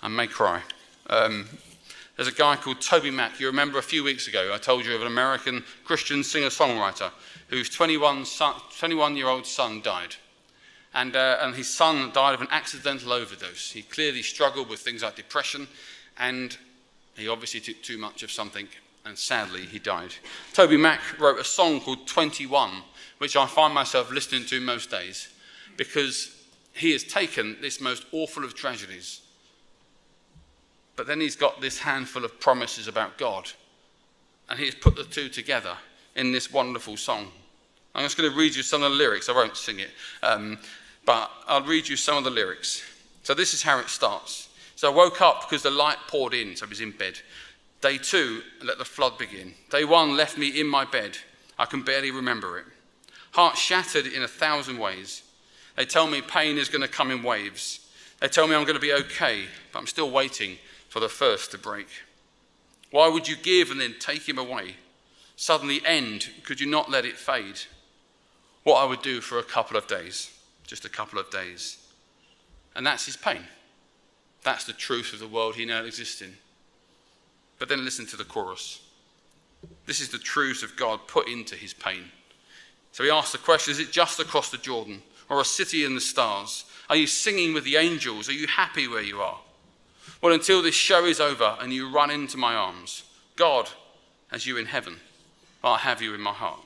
I 0.02 0.08
may 0.08 0.26
cry. 0.26 0.62
Um, 1.08 1.46
there's 2.18 2.26
a 2.26 2.32
guy 2.32 2.56
called 2.56 2.80
TobyMac. 2.80 3.38
You 3.38 3.46
remember 3.46 3.78
a 3.78 3.82
few 3.82 4.02
weeks 4.02 4.26
ago, 4.26 4.50
I 4.52 4.58
told 4.58 4.84
you 4.84 4.92
of 4.92 5.02
an 5.02 5.06
American 5.06 5.62
Christian 5.84 6.24
singer 6.24 6.48
songwriter 6.48 7.12
whose 7.46 7.70
21, 7.70 8.24
21 8.76 9.16
year 9.16 9.28
old 9.28 9.46
son 9.46 9.80
died. 9.82 10.16
And, 10.92 11.14
uh, 11.14 11.38
and 11.40 11.54
his 11.54 11.72
son 11.72 12.10
died 12.12 12.34
of 12.34 12.40
an 12.40 12.48
accidental 12.50 13.12
overdose. 13.12 13.70
He 13.70 13.82
clearly 13.82 14.22
struggled 14.22 14.68
with 14.68 14.80
things 14.80 15.04
like 15.04 15.14
depression, 15.14 15.68
and 16.18 16.58
he 17.14 17.28
obviously 17.28 17.60
took 17.60 17.80
too 17.84 17.98
much 17.98 18.24
of 18.24 18.32
something, 18.32 18.66
and 19.04 19.16
sadly, 19.16 19.66
he 19.66 19.78
died. 19.78 20.10
TobyMac 20.54 21.20
wrote 21.20 21.38
a 21.38 21.44
song 21.44 21.80
called 21.80 22.08
21, 22.08 22.82
which 23.18 23.36
I 23.36 23.46
find 23.46 23.72
myself 23.72 24.10
listening 24.10 24.44
to 24.46 24.60
most 24.60 24.90
days 24.90 25.28
because 25.76 26.34
he 26.72 26.90
has 26.90 27.04
taken 27.04 27.58
this 27.60 27.80
most 27.80 28.06
awful 28.10 28.44
of 28.44 28.56
tragedies, 28.56 29.20
but 30.98 31.06
then 31.06 31.20
he's 31.20 31.36
got 31.36 31.60
this 31.60 31.78
handful 31.78 32.24
of 32.24 32.40
promises 32.40 32.88
about 32.88 33.16
God, 33.18 33.48
and 34.50 34.58
he's 34.58 34.74
put 34.74 34.96
the 34.96 35.04
two 35.04 35.28
together 35.28 35.76
in 36.16 36.32
this 36.32 36.52
wonderful 36.52 36.96
song. 36.96 37.28
I'm 37.94 38.02
just 38.02 38.18
going 38.18 38.28
to 38.28 38.36
read 38.36 38.56
you 38.56 38.64
some 38.64 38.82
of 38.82 38.90
the 38.90 38.98
lyrics. 38.98 39.28
I 39.28 39.32
won't 39.32 39.56
sing 39.56 39.78
it, 39.78 39.90
um, 40.24 40.58
but 41.06 41.30
I'll 41.46 41.62
read 41.62 41.86
you 41.86 41.94
some 41.94 42.16
of 42.16 42.24
the 42.24 42.30
lyrics. 42.30 42.82
So 43.22 43.32
this 43.32 43.54
is 43.54 43.62
how 43.62 43.78
it 43.78 43.88
starts. 43.88 44.48
So 44.74 44.90
I 44.92 44.94
woke 44.94 45.22
up 45.22 45.42
because 45.42 45.62
the 45.62 45.70
light 45.70 45.98
poured 46.08 46.34
in, 46.34 46.56
so 46.56 46.66
I 46.66 46.68
was 46.68 46.80
in 46.80 46.90
bed. 46.90 47.20
Day 47.80 47.96
two, 47.96 48.42
let 48.64 48.78
the 48.78 48.84
flood 48.84 49.18
begin. 49.18 49.54
Day 49.70 49.84
one 49.84 50.16
left 50.16 50.36
me 50.36 50.60
in 50.60 50.66
my 50.66 50.84
bed. 50.84 51.16
I 51.60 51.66
can 51.66 51.82
barely 51.82 52.10
remember 52.10 52.58
it. 52.58 52.64
Heart 53.30 53.56
shattered 53.56 54.06
in 54.06 54.24
a 54.24 54.28
thousand 54.28 54.78
ways. 54.78 55.22
They 55.76 55.84
tell 55.84 56.08
me 56.08 56.22
pain 56.22 56.58
is 56.58 56.68
going 56.68 56.82
to 56.82 56.88
come 56.88 57.12
in 57.12 57.22
waves. 57.22 57.88
They 58.18 58.26
tell 58.26 58.48
me 58.48 58.56
I'm 58.56 58.64
going 58.64 58.74
to 58.74 58.80
be 58.80 58.94
okay, 58.94 59.44
but 59.72 59.78
I'm 59.78 59.86
still 59.86 60.10
waiting 60.10 60.58
for 60.88 61.00
the 61.00 61.08
first 61.08 61.50
to 61.52 61.58
break. 61.58 61.88
Why 62.90 63.08
would 63.08 63.28
you 63.28 63.36
give 63.36 63.70
and 63.70 63.80
then 63.80 63.96
take 63.98 64.28
him 64.28 64.38
away? 64.38 64.76
Suddenly 65.36 65.82
end, 65.84 66.30
could 66.44 66.60
you 66.60 66.66
not 66.66 66.90
let 66.90 67.04
it 67.04 67.16
fade? 67.16 67.60
What 68.64 68.82
I 68.82 68.84
would 68.84 69.02
do 69.02 69.20
for 69.20 69.38
a 69.38 69.44
couple 69.44 69.76
of 69.76 69.86
days, 69.86 70.36
just 70.66 70.84
a 70.84 70.90
couple 70.90 71.18
of 71.18 71.30
days. 71.30 71.78
And 72.74 72.86
that's 72.86 73.06
his 73.06 73.16
pain. 73.16 73.42
That's 74.42 74.64
the 74.64 74.72
truth 74.72 75.12
of 75.12 75.18
the 75.18 75.28
world 75.28 75.54
he 75.54 75.64
now 75.64 75.84
exists 75.84 76.22
in. 76.22 76.34
But 77.58 77.68
then 77.68 77.84
listen 77.84 78.06
to 78.06 78.16
the 78.16 78.24
chorus. 78.24 78.80
This 79.86 80.00
is 80.00 80.10
the 80.10 80.18
truth 80.18 80.62
of 80.62 80.76
God 80.76 81.00
put 81.06 81.28
into 81.28 81.56
his 81.56 81.74
pain. 81.74 82.04
So 82.92 83.04
he 83.04 83.10
asks 83.10 83.32
the 83.32 83.38
question 83.38 83.72
is 83.72 83.80
it 83.80 83.92
just 83.92 84.20
across 84.20 84.50
the 84.50 84.58
Jordan 84.58 85.02
or 85.28 85.40
a 85.40 85.44
city 85.44 85.84
in 85.84 85.94
the 85.94 86.00
stars? 86.00 86.64
Are 86.88 86.96
you 86.96 87.06
singing 87.06 87.52
with 87.52 87.64
the 87.64 87.76
angels? 87.76 88.28
Are 88.28 88.32
you 88.32 88.46
happy 88.46 88.88
where 88.88 89.02
you 89.02 89.20
are? 89.20 89.38
Well, 90.20 90.32
until 90.32 90.62
this 90.62 90.74
show 90.74 91.04
is 91.04 91.20
over 91.20 91.56
and 91.60 91.72
you 91.72 91.90
run 91.90 92.10
into 92.10 92.36
my 92.36 92.54
arms, 92.54 93.04
God 93.36 93.68
has 94.30 94.46
you 94.46 94.56
in 94.56 94.66
heaven. 94.66 94.96
I 95.62 95.78
have 95.78 96.02
you 96.02 96.14
in 96.14 96.20
my 96.20 96.32
heart. 96.32 96.60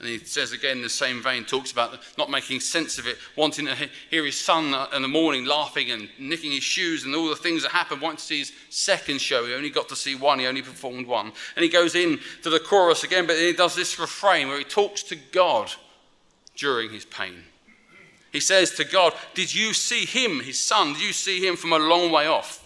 And 0.00 0.08
he 0.08 0.18
says 0.18 0.52
again 0.52 0.78
in 0.78 0.82
the 0.82 0.88
same 0.88 1.22
vein, 1.22 1.44
talks 1.44 1.72
about 1.72 1.98
not 2.16 2.30
making 2.30 2.60
sense 2.60 2.98
of 2.98 3.06
it, 3.06 3.18
wanting 3.36 3.66
to 3.66 3.76
hear 4.10 4.24
his 4.24 4.40
son 4.40 4.74
in 4.94 5.02
the 5.02 5.08
morning 5.08 5.44
laughing 5.44 5.90
and 5.90 6.08
nicking 6.18 6.52
his 6.52 6.62
shoes 6.62 7.04
and 7.04 7.14
all 7.14 7.28
the 7.28 7.36
things 7.36 7.62
that 7.62 7.70
happened, 7.70 8.00
wanting 8.00 8.16
to 8.16 8.22
see 8.22 8.38
his 8.38 8.52
second 8.70 9.20
show. 9.20 9.44
He 9.44 9.52
only 9.52 9.68
got 9.68 9.90
to 9.90 9.96
see 9.96 10.14
one, 10.14 10.38
he 10.38 10.46
only 10.46 10.62
performed 10.62 11.06
one. 11.06 11.32
And 11.54 11.62
he 11.62 11.68
goes 11.68 11.94
in 11.94 12.18
to 12.42 12.48
the 12.48 12.58
chorus 12.58 13.04
again, 13.04 13.26
but 13.26 13.36
he 13.36 13.52
does 13.52 13.76
this 13.76 13.98
refrain 13.98 14.48
where 14.48 14.56
he 14.56 14.64
talks 14.64 15.02
to 15.04 15.16
God 15.16 15.70
during 16.56 16.90
his 16.90 17.04
pain. 17.04 17.44
He 18.32 18.40
says 18.40 18.70
to 18.72 18.84
God, 18.84 19.14
Did 19.34 19.54
you 19.54 19.72
see 19.72 20.04
him, 20.04 20.40
his 20.40 20.58
son? 20.58 20.92
Did 20.92 21.02
you 21.02 21.12
see 21.12 21.44
him 21.44 21.56
from 21.56 21.72
a 21.72 21.78
long 21.78 22.12
way 22.12 22.26
off? 22.26 22.64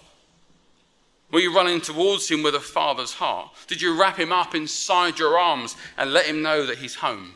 Were 1.31 1.41
you 1.41 1.55
running 1.55 1.81
towards 1.81 2.29
him 2.31 2.43
with 2.43 2.55
a 2.55 2.61
father's 2.61 3.15
heart? 3.15 3.51
Did 3.67 3.83
you 3.83 3.99
wrap 3.99 4.19
him 4.19 4.31
up 4.31 4.55
inside 4.55 5.19
your 5.19 5.39
arms 5.39 5.75
and 5.97 6.13
let 6.13 6.27
him 6.27 6.43
know 6.43 6.67
that 6.67 6.79
he's 6.79 6.97
home? 6.97 7.35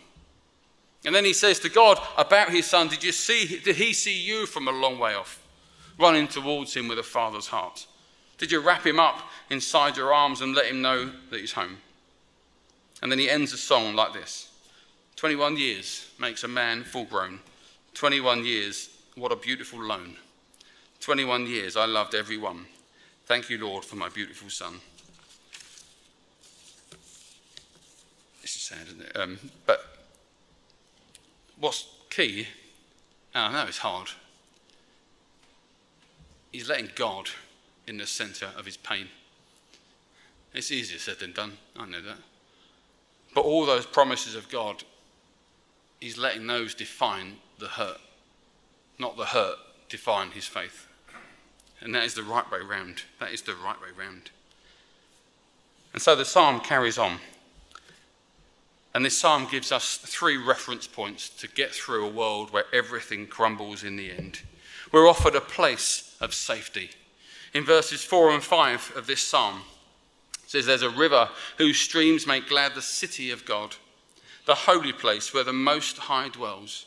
And 1.04 1.14
then 1.14 1.24
he 1.24 1.32
says 1.32 1.58
to 1.60 1.68
God 1.68 1.98
about 2.16 2.50
his 2.50 2.66
son, 2.66 2.88
Did 2.88 3.02
you 3.02 3.12
see, 3.12 3.58
did 3.58 3.76
he 3.76 3.92
see 3.92 4.16
you 4.16 4.46
from 4.46 4.68
a 4.68 4.72
long 4.72 4.98
way 4.98 5.14
off, 5.14 5.42
running 5.98 6.28
towards 6.28 6.74
him 6.74 6.86
with 6.86 6.98
a 6.98 7.02
father's 7.02 7.48
heart? 7.48 7.86
Did 8.36 8.52
you 8.52 8.60
wrap 8.60 8.86
him 8.86 9.00
up 9.00 9.20
inside 9.50 9.96
your 9.96 10.12
arms 10.12 10.42
and 10.42 10.54
let 10.54 10.66
him 10.66 10.82
know 10.82 11.10
that 11.30 11.40
he's 11.40 11.52
home? 11.52 11.78
And 13.02 13.10
then 13.10 13.18
he 13.18 13.30
ends 13.30 13.52
the 13.52 13.58
song 13.58 13.94
like 13.94 14.12
this 14.12 14.50
21 15.16 15.56
years 15.56 16.10
makes 16.20 16.44
a 16.44 16.48
man 16.48 16.84
full 16.84 17.04
grown. 17.04 17.40
21 17.98 18.44
years, 18.44 18.90
what 19.16 19.32
a 19.32 19.36
beautiful 19.36 19.82
loan. 19.82 20.14
21 21.00 21.48
years, 21.48 21.76
I 21.76 21.84
loved 21.84 22.14
every 22.14 22.36
one. 22.36 22.64
Thank 23.26 23.50
you, 23.50 23.58
Lord, 23.58 23.84
for 23.84 23.96
my 23.96 24.08
beautiful 24.08 24.50
son. 24.50 24.74
This 28.40 28.54
is 28.54 28.62
sad, 28.62 28.86
isn't 28.86 29.00
it? 29.00 29.16
Um, 29.16 29.38
but 29.66 29.80
what's 31.58 31.88
key, 32.08 32.46
and 33.34 33.56
I 33.56 33.62
know 33.64 33.68
it's 33.68 33.78
hard, 33.78 34.10
he's 36.52 36.68
letting 36.68 36.90
God 36.94 37.28
in 37.88 37.98
the 37.98 38.06
centre 38.06 38.50
of 38.56 38.64
his 38.64 38.76
pain. 38.76 39.08
It's 40.54 40.70
easier 40.70 41.00
said 41.00 41.18
than 41.18 41.32
done, 41.32 41.54
I 41.76 41.84
know 41.84 42.02
that. 42.02 42.18
But 43.34 43.40
all 43.40 43.66
those 43.66 43.86
promises 43.86 44.36
of 44.36 44.48
God, 44.48 44.84
he's 45.98 46.16
letting 46.16 46.46
those 46.46 46.76
define 46.76 47.38
the 47.58 47.68
hurt, 47.68 48.00
not 48.98 49.16
the 49.16 49.26
hurt 49.26 49.56
define 49.88 50.30
his 50.30 50.46
faith. 50.46 50.86
And 51.80 51.94
that 51.94 52.04
is 52.04 52.14
the 52.14 52.22
right 52.22 52.50
way 52.50 52.60
round. 52.60 53.02
That 53.20 53.32
is 53.32 53.42
the 53.42 53.54
right 53.54 53.80
way 53.80 53.88
round. 53.96 54.30
And 55.92 56.02
so 56.02 56.16
the 56.16 56.24
psalm 56.24 56.60
carries 56.60 56.98
on. 56.98 57.18
And 58.94 59.04
this 59.04 59.18
psalm 59.18 59.46
gives 59.50 59.70
us 59.70 59.98
three 59.98 60.36
reference 60.36 60.86
points 60.86 61.28
to 61.28 61.48
get 61.48 61.72
through 61.72 62.06
a 62.06 62.10
world 62.10 62.52
where 62.52 62.64
everything 62.72 63.26
crumbles 63.26 63.84
in 63.84 63.96
the 63.96 64.10
end. 64.10 64.40
We're 64.90 65.08
offered 65.08 65.36
a 65.36 65.40
place 65.40 66.16
of 66.20 66.34
safety. 66.34 66.90
In 67.54 67.64
verses 67.64 68.02
4 68.02 68.32
and 68.32 68.42
5 68.42 68.92
of 68.96 69.06
this 69.06 69.22
psalm, 69.22 69.62
it 70.44 70.50
says, 70.50 70.66
There's 70.66 70.82
a 70.82 70.90
river 70.90 71.28
whose 71.58 71.78
streams 71.78 72.26
make 72.26 72.48
glad 72.48 72.74
the 72.74 72.82
city 72.82 73.30
of 73.30 73.44
God, 73.44 73.76
the 74.46 74.54
holy 74.54 74.92
place 74.92 75.32
where 75.32 75.44
the 75.44 75.52
Most 75.52 75.98
High 75.98 76.28
dwells. 76.28 76.86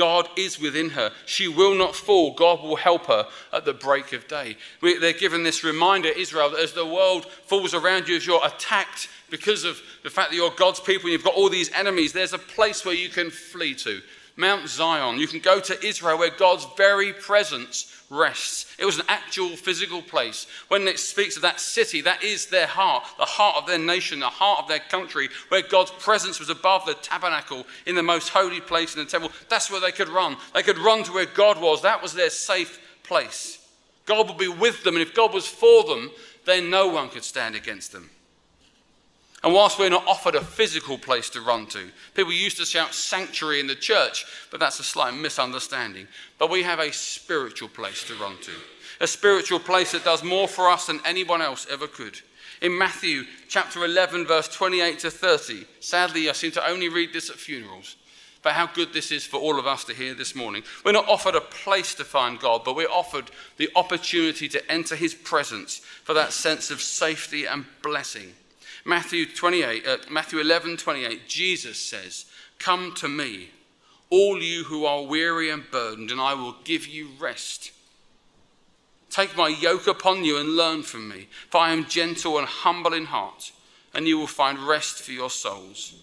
God 0.00 0.30
is 0.34 0.58
within 0.58 0.88
her. 0.88 1.12
She 1.26 1.46
will 1.46 1.74
not 1.74 1.94
fall. 1.94 2.32
God 2.32 2.62
will 2.62 2.76
help 2.76 3.04
her 3.04 3.26
at 3.52 3.66
the 3.66 3.74
break 3.74 4.14
of 4.14 4.26
day. 4.28 4.56
We, 4.80 4.96
they're 4.96 5.12
given 5.12 5.42
this 5.42 5.62
reminder, 5.62 6.08
Israel, 6.08 6.48
that 6.48 6.60
as 6.60 6.72
the 6.72 6.86
world 6.86 7.26
falls 7.26 7.74
around 7.74 8.08
you, 8.08 8.16
as 8.16 8.26
you're 8.26 8.40
attacked 8.42 9.10
because 9.28 9.64
of 9.64 9.78
the 10.02 10.08
fact 10.08 10.30
that 10.30 10.36
you're 10.36 10.52
God's 10.56 10.80
people 10.80 11.04
and 11.04 11.12
you've 11.12 11.22
got 11.22 11.34
all 11.34 11.50
these 11.50 11.70
enemies, 11.72 12.14
there's 12.14 12.32
a 12.32 12.38
place 12.38 12.82
where 12.82 12.94
you 12.94 13.10
can 13.10 13.28
flee 13.28 13.74
to. 13.74 14.00
Mount 14.40 14.68
Zion. 14.68 15.18
You 15.18 15.28
can 15.28 15.40
go 15.40 15.60
to 15.60 15.86
Israel 15.86 16.18
where 16.18 16.30
God's 16.30 16.66
very 16.76 17.12
presence 17.12 17.92
rests. 18.10 18.66
It 18.78 18.84
was 18.84 18.98
an 18.98 19.04
actual 19.08 19.50
physical 19.50 20.02
place. 20.02 20.46
When 20.68 20.88
it 20.88 20.98
speaks 20.98 21.36
of 21.36 21.42
that 21.42 21.60
city, 21.60 22.00
that 22.00 22.24
is 22.24 22.46
their 22.46 22.66
heart, 22.66 23.04
the 23.18 23.24
heart 23.24 23.56
of 23.56 23.66
their 23.66 23.78
nation, 23.78 24.18
the 24.18 24.26
heart 24.26 24.60
of 24.62 24.68
their 24.68 24.80
country, 24.80 25.28
where 25.48 25.62
God's 25.62 25.92
presence 25.92 26.40
was 26.40 26.50
above 26.50 26.86
the 26.86 26.94
tabernacle 26.94 27.66
in 27.86 27.94
the 27.94 28.02
most 28.02 28.30
holy 28.30 28.60
place 28.60 28.96
in 28.96 29.04
the 29.04 29.10
temple. 29.10 29.30
That's 29.48 29.70
where 29.70 29.80
they 29.80 29.92
could 29.92 30.08
run. 30.08 30.36
They 30.54 30.62
could 30.62 30.78
run 30.78 31.04
to 31.04 31.12
where 31.12 31.26
God 31.26 31.60
was. 31.60 31.82
That 31.82 32.02
was 32.02 32.12
their 32.12 32.30
safe 32.30 32.80
place. 33.04 33.58
God 34.06 34.26
would 34.28 34.38
be 34.38 34.48
with 34.48 34.82
them, 34.82 34.96
and 34.96 35.02
if 35.02 35.14
God 35.14 35.32
was 35.32 35.46
for 35.46 35.84
them, 35.84 36.10
then 36.44 36.70
no 36.70 36.88
one 36.88 37.10
could 37.10 37.22
stand 37.22 37.54
against 37.54 37.92
them. 37.92 38.10
And 39.42 39.54
whilst 39.54 39.78
we're 39.78 39.88
not 39.88 40.06
offered 40.06 40.34
a 40.34 40.42
physical 40.42 40.98
place 40.98 41.30
to 41.30 41.40
run 41.40 41.66
to, 41.68 41.90
people 42.14 42.32
used 42.32 42.58
to 42.58 42.66
shout 42.66 42.92
sanctuary 42.92 43.60
in 43.60 43.66
the 43.66 43.74
church, 43.74 44.26
but 44.50 44.60
that's 44.60 44.80
a 44.80 44.84
slight 44.84 45.14
misunderstanding. 45.14 46.08
But 46.38 46.50
we 46.50 46.62
have 46.62 46.78
a 46.78 46.92
spiritual 46.92 47.68
place 47.68 48.04
to 48.04 48.14
run 48.16 48.36
to, 48.42 48.52
a 49.00 49.06
spiritual 49.06 49.58
place 49.58 49.92
that 49.92 50.04
does 50.04 50.22
more 50.22 50.46
for 50.46 50.68
us 50.68 50.86
than 50.86 51.00
anyone 51.06 51.40
else 51.40 51.66
ever 51.70 51.86
could. 51.86 52.20
In 52.60 52.76
Matthew 52.76 53.24
chapter 53.48 53.82
11, 53.82 54.26
verse 54.26 54.48
28 54.48 54.98
to 55.00 55.10
30, 55.10 55.64
sadly, 55.80 56.28
I 56.28 56.32
seem 56.32 56.50
to 56.52 56.68
only 56.68 56.90
read 56.90 57.14
this 57.14 57.30
at 57.30 57.36
funerals, 57.36 57.96
but 58.42 58.52
how 58.52 58.66
good 58.66 58.92
this 58.92 59.10
is 59.10 59.24
for 59.24 59.40
all 59.40 59.58
of 59.58 59.66
us 59.66 59.84
to 59.84 59.94
hear 59.94 60.12
this 60.12 60.34
morning. 60.34 60.64
We're 60.84 60.92
not 60.92 61.08
offered 61.08 61.34
a 61.34 61.40
place 61.40 61.94
to 61.94 62.04
find 62.04 62.38
God, 62.38 62.60
but 62.62 62.76
we're 62.76 62.90
offered 62.90 63.30
the 63.56 63.70
opportunity 63.74 64.50
to 64.50 64.70
enter 64.70 64.96
his 64.96 65.14
presence 65.14 65.78
for 65.78 66.12
that 66.12 66.34
sense 66.34 66.70
of 66.70 66.82
safety 66.82 67.46
and 67.46 67.64
blessing. 67.82 68.34
Matthew 68.90 69.24
28, 69.24 69.86
uh, 69.86 69.96
Matthew 70.10 70.40
11, 70.40 70.78
28, 70.78 71.28
Jesus 71.28 71.78
says, 71.78 72.24
Come 72.58 72.92
to 72.96 73.06
me, 73.06 73.50
all 74.10 74.42
you 74.42 74.64
who 74.64 74.84
are 74.84 75.04
weary 75.04 75.48
and 75.48 75.62
burdened, 75.70 76.10
and 76.10 76.20
I 76.20 76.34
will 76.34 76.56
give 76.64 76.88
you 76.88 77.10
rest. 77.20 77.70
Take 79.08 79.36
my 79.36 79.46
yoke 79.46 79.86
upon 79.86 80.24
you 80.24 80.38
and 80.38 80.56
learn 80.56 80.82
from 80.82 81.08
me, 81.08 81.28
for 81.50 81.58
I 81.58 81.70
am 81.70 81.84
gentle 81.84 82.36
and 82.36 82.48
humble 82.48 82.92
in 82.92 83.04
heart, 83.04 83.52
and 83.94 84.08
you 84.08 84.18
will 84.18 84.26
find 84.26 84.58
rest 84.58 85.00
for 85.00 85.12
your 85.12 85.30
souls. 85.30 85.94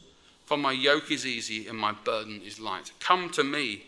For 0.45 0.56
my 0.56 0.71
yoke 0.71 1.12
is 1.12 1.26
easy 1.26 1.67
and 1.67 1.78
my 1.78 1.91
burden 1.91 2.39
is 2.41 2.58
light. 2.58 2.93
Come 3.02 3.30
to 3.32 3.43
me, 3.43 3.84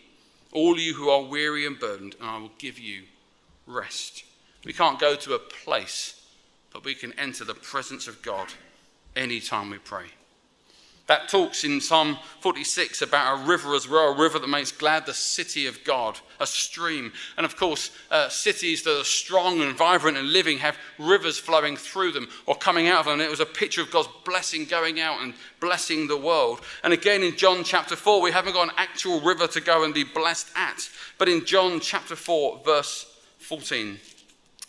all 0.52 0.78
you 0.78 0.92
who 0.92 1.08
are 1.08 1.22
weary 1.22 1.64
and 1.64 1.80
burdened, 1.80 2.16
and 2.20 2.28
I 2.28 2.36
will 2.36 2.52
give 2.58 2.78
you 2.78 3.04
rest. 3.66 4.24
We 4.62 4.74
can't 4.74 5.00
go 5.00 5.16
to 5.16 5.32
a 5.32 5.38
place, 5.38 6.22
but 6.70 6.84
we 6.84 6.94
can 6.94 7.18
enter 7.18 7.46
the 7.46 7.54
presence 7.54 8.06
of 8.06 8.20
God 8.20 8.52
anytime 9.16 9.70
we 9.70 9.78
pray. 9.78 10.06
That 11.10 11.28
talks 11.28 11.64
in 11.64 11.80
Psalm 11.80 12.18
46 12.38 13.02
about 13.02 13.40
a 13.40 13.44
river 13.44 13.74
as 13.74 13.88
well, 13.88 14.12
a 14.12 14.16
river 14.16 14.38
that 14.38 14.46
makes 14.46 14.70
glad 14.70 15.06
the 15.06 15.12
city 15.12 15.66
of 15.66 15.82
God, 15.82 16.16
a 16.38 16.46
stream. 16.46 17.12
And 17.36 17.44
of 17.44 17.56
course, 17.56 17.90
uh, 18.12 18.28
cities 18.28 18.84
that 18.84 19.00
are 19.00 19.02
strong 19.02 19.60
and 19.60 19.76
vibrant 19.76 20.18
and 20.18 20.32
living 20.32 20.58
have 20.58 20.78
rivers 21.00 21.36
flowing 21.36 21.76
through 21.76 22.12
them 22.12 22.28
or 22.46 22.54
coming 22.54 22.86
out 22.86 23.00
of 23.00 23.04
them. 23.06 23.14
And 23.14 23.22
it 23.22 23.28
was 23.28 23.40
a 23.40 23.44
picture 23.44 23.80
of 23.82 23.90
God's 23.90 24.08
blessing 24.24 24.66
going 24.66 25.00
out 25.00 25.20
and 25.20 25.34
blessing 25.58 26.06
the 26.06 26.16
world. 26.16 26.60
And 26.84 26.92
again 26.92 27.24
in 27.24 27.36
John 27.36 27.64
chapter 27.64 27.96
4, 27.96 28.22
we 28.22 28.30
haven't 28.30 28.52
got 28.52 28.68
an 28.68 28.74
actual 28.76 29.20
river 29.20 29.48
to 29.48 29.60
go 29.60 29.82
and 29.82 29.92
be 29.92 30.04
blessed 30.04 30.46
at. 30.54 30.88
But 31.18 31.28
in 31.28 31.44
John 31.44 31.80
chapter 31.80 32.14
4, 32.14 32.60
verse 32.64 33.12
14, 33.38 33.98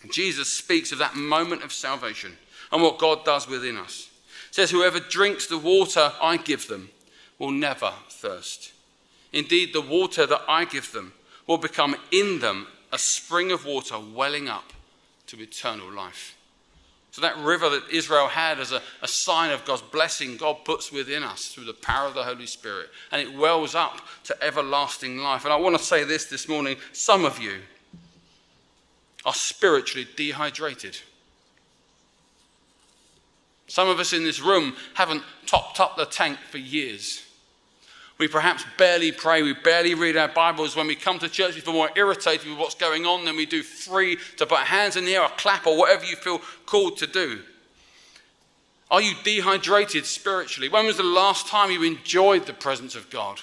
Jesus 0.09 0.51
speaks 0.51 0.91
of 0.91 0.97
that 0.97 1.15
moment 1.15 1.63
of 1.63 1.71
salvation 1.71 2.35
and 2.71 2.81
what 2.81 2.97
God 2.97 3.23
does 3.25 3.47
within 3.47 3.77
us 3.77 4.07
says, 4.51 4.69
Whoever 4.71 4.99
drinks 4.99 5.47
the 5.47 5.57
water 5.57 6.11
I 6.21 6.37
give 6.37 6.67
them 6.67 6.89
will 7.39 7.51
never 7.51 7.91
thirst. 8.09 8.73
Indeed, 9.33 9.73
the 9.73 9.81
water 9.81 10.25
that 10.25 10.41
I 10.47 10.65
give 10.65 10.91
them 10.91 11.13
will 11.47 11.57
become 11.57 11.95
in 12.11 12.39
them 12.39 12.67
a 12.91 12.99
spring 12.99 13.51
of 13.51 13.65
water 13.65 13.97
welling 13.97 14.49
up 14.49 14.73
to 15.27 15.41
eternal 15.41 15.91
life. 15.91 16.37
So, 17.11 17.21
that 17.21 17.37
river 17.37 17.69
that 17.69 17.89
Israel 17.91 18.27
had 18.27 18.59
as 18.59 18.71
a, 18.71 18.81
a, 19.01 19.07
sign 19.07 19.51
of 19.51 19.65
God's 19.65 19.81
blessing, 19.81 20.37
God 20.37 20.63
puts 20.63 20.93
within 20.93 21.23
us 21.23 21.49
through 21.49 21.65
the 21.65 21.73
power 21.73 22.07
of 22.07 22.13
the 22.13 22.23
Holy 22.23 22.45
Spirit, 22.45 22.89
and 23.11 23.21
it 23.21 23.37
wells 23.37 23.75
up 23.75 23.99
to 24.25 24.43
everlasting 24.43 25.17
life. 25.17 25.43
And 25.43 25.51
I 25.51 25.57
want 25.57 25.77
to 25.77 25.83
say 25.83 26.05
this 26.05 26.25
this 26.25 26.47
morning 26.47 26.77
some 26.93 27.25
of 27.25 27.37
you 27.37 27.59
are 29.25 29.33
spiritually 29.33 30.07
dehydrated. 30.15 30.97
Some 33.71 33.87
of 33.87 34.01
us 34.01 34.11
in 34.11 34.25
this 34.25 34.41
room 34.41 34.75
haven't 34.95 35.23
topped 35.45 35.79
up 35.79 35.95
the 35.95 36.03
tank 36.03 36.37
for 36.49 36.57
years. 36.57 37.23
We 38.17 38.27
perhaps 38.27 38.65
barely 38.77 39.13
pray, 39.13 39.43
we 39.43 39.53
barely 39.53 39.93
read 39.93 40.17
our 40.17 40.27
Bibles. 40.27 40.75
When 40.75 40.87
we 40.87 40.95
come 40.95 41.19
to 41.19 41.29
church, 41.29 41.55
we 41.55 41.61
feel 41.61 41.71
more 41.71 41.89
irritated 41.95 42.49
with 42.49 42.59
what's 42.59 42.75
going 42.75 43.05
on 43.05 43.23
than 43.23 43.37
we 43.37 43.45
do 43.45 43.63
free 43.63 44.17
to 44.35 44.45
put 44.45 44.59
hands 44.59 44.97
in 44.97 45.05
the 45.05 45.15
air 45.15 45.23
or 45.23 45.29
clap 45.37 45.65
or 45.65 45.77
whatever 45.77 46.03
you 46.03 46.17
feel 46.17 46.41
called 46.65 46.97
to 46.97 47.07
do. 47.07 47.43
Are 48.91 49.01
you 49.01 49.13
dehydrated 49.23 50.05
spiritually? 50.05 50.67
When 50.67 50.85
was 50.85 50.97
the 50.97 51.03
last 51.03 51.47
time 51.47 51.71
you 51.71 51.81
enjoyed 51.83 52.47
the 52.47 52.53
presence 52.53 52.93
of 52.93 53.09
God? 53.09 53.39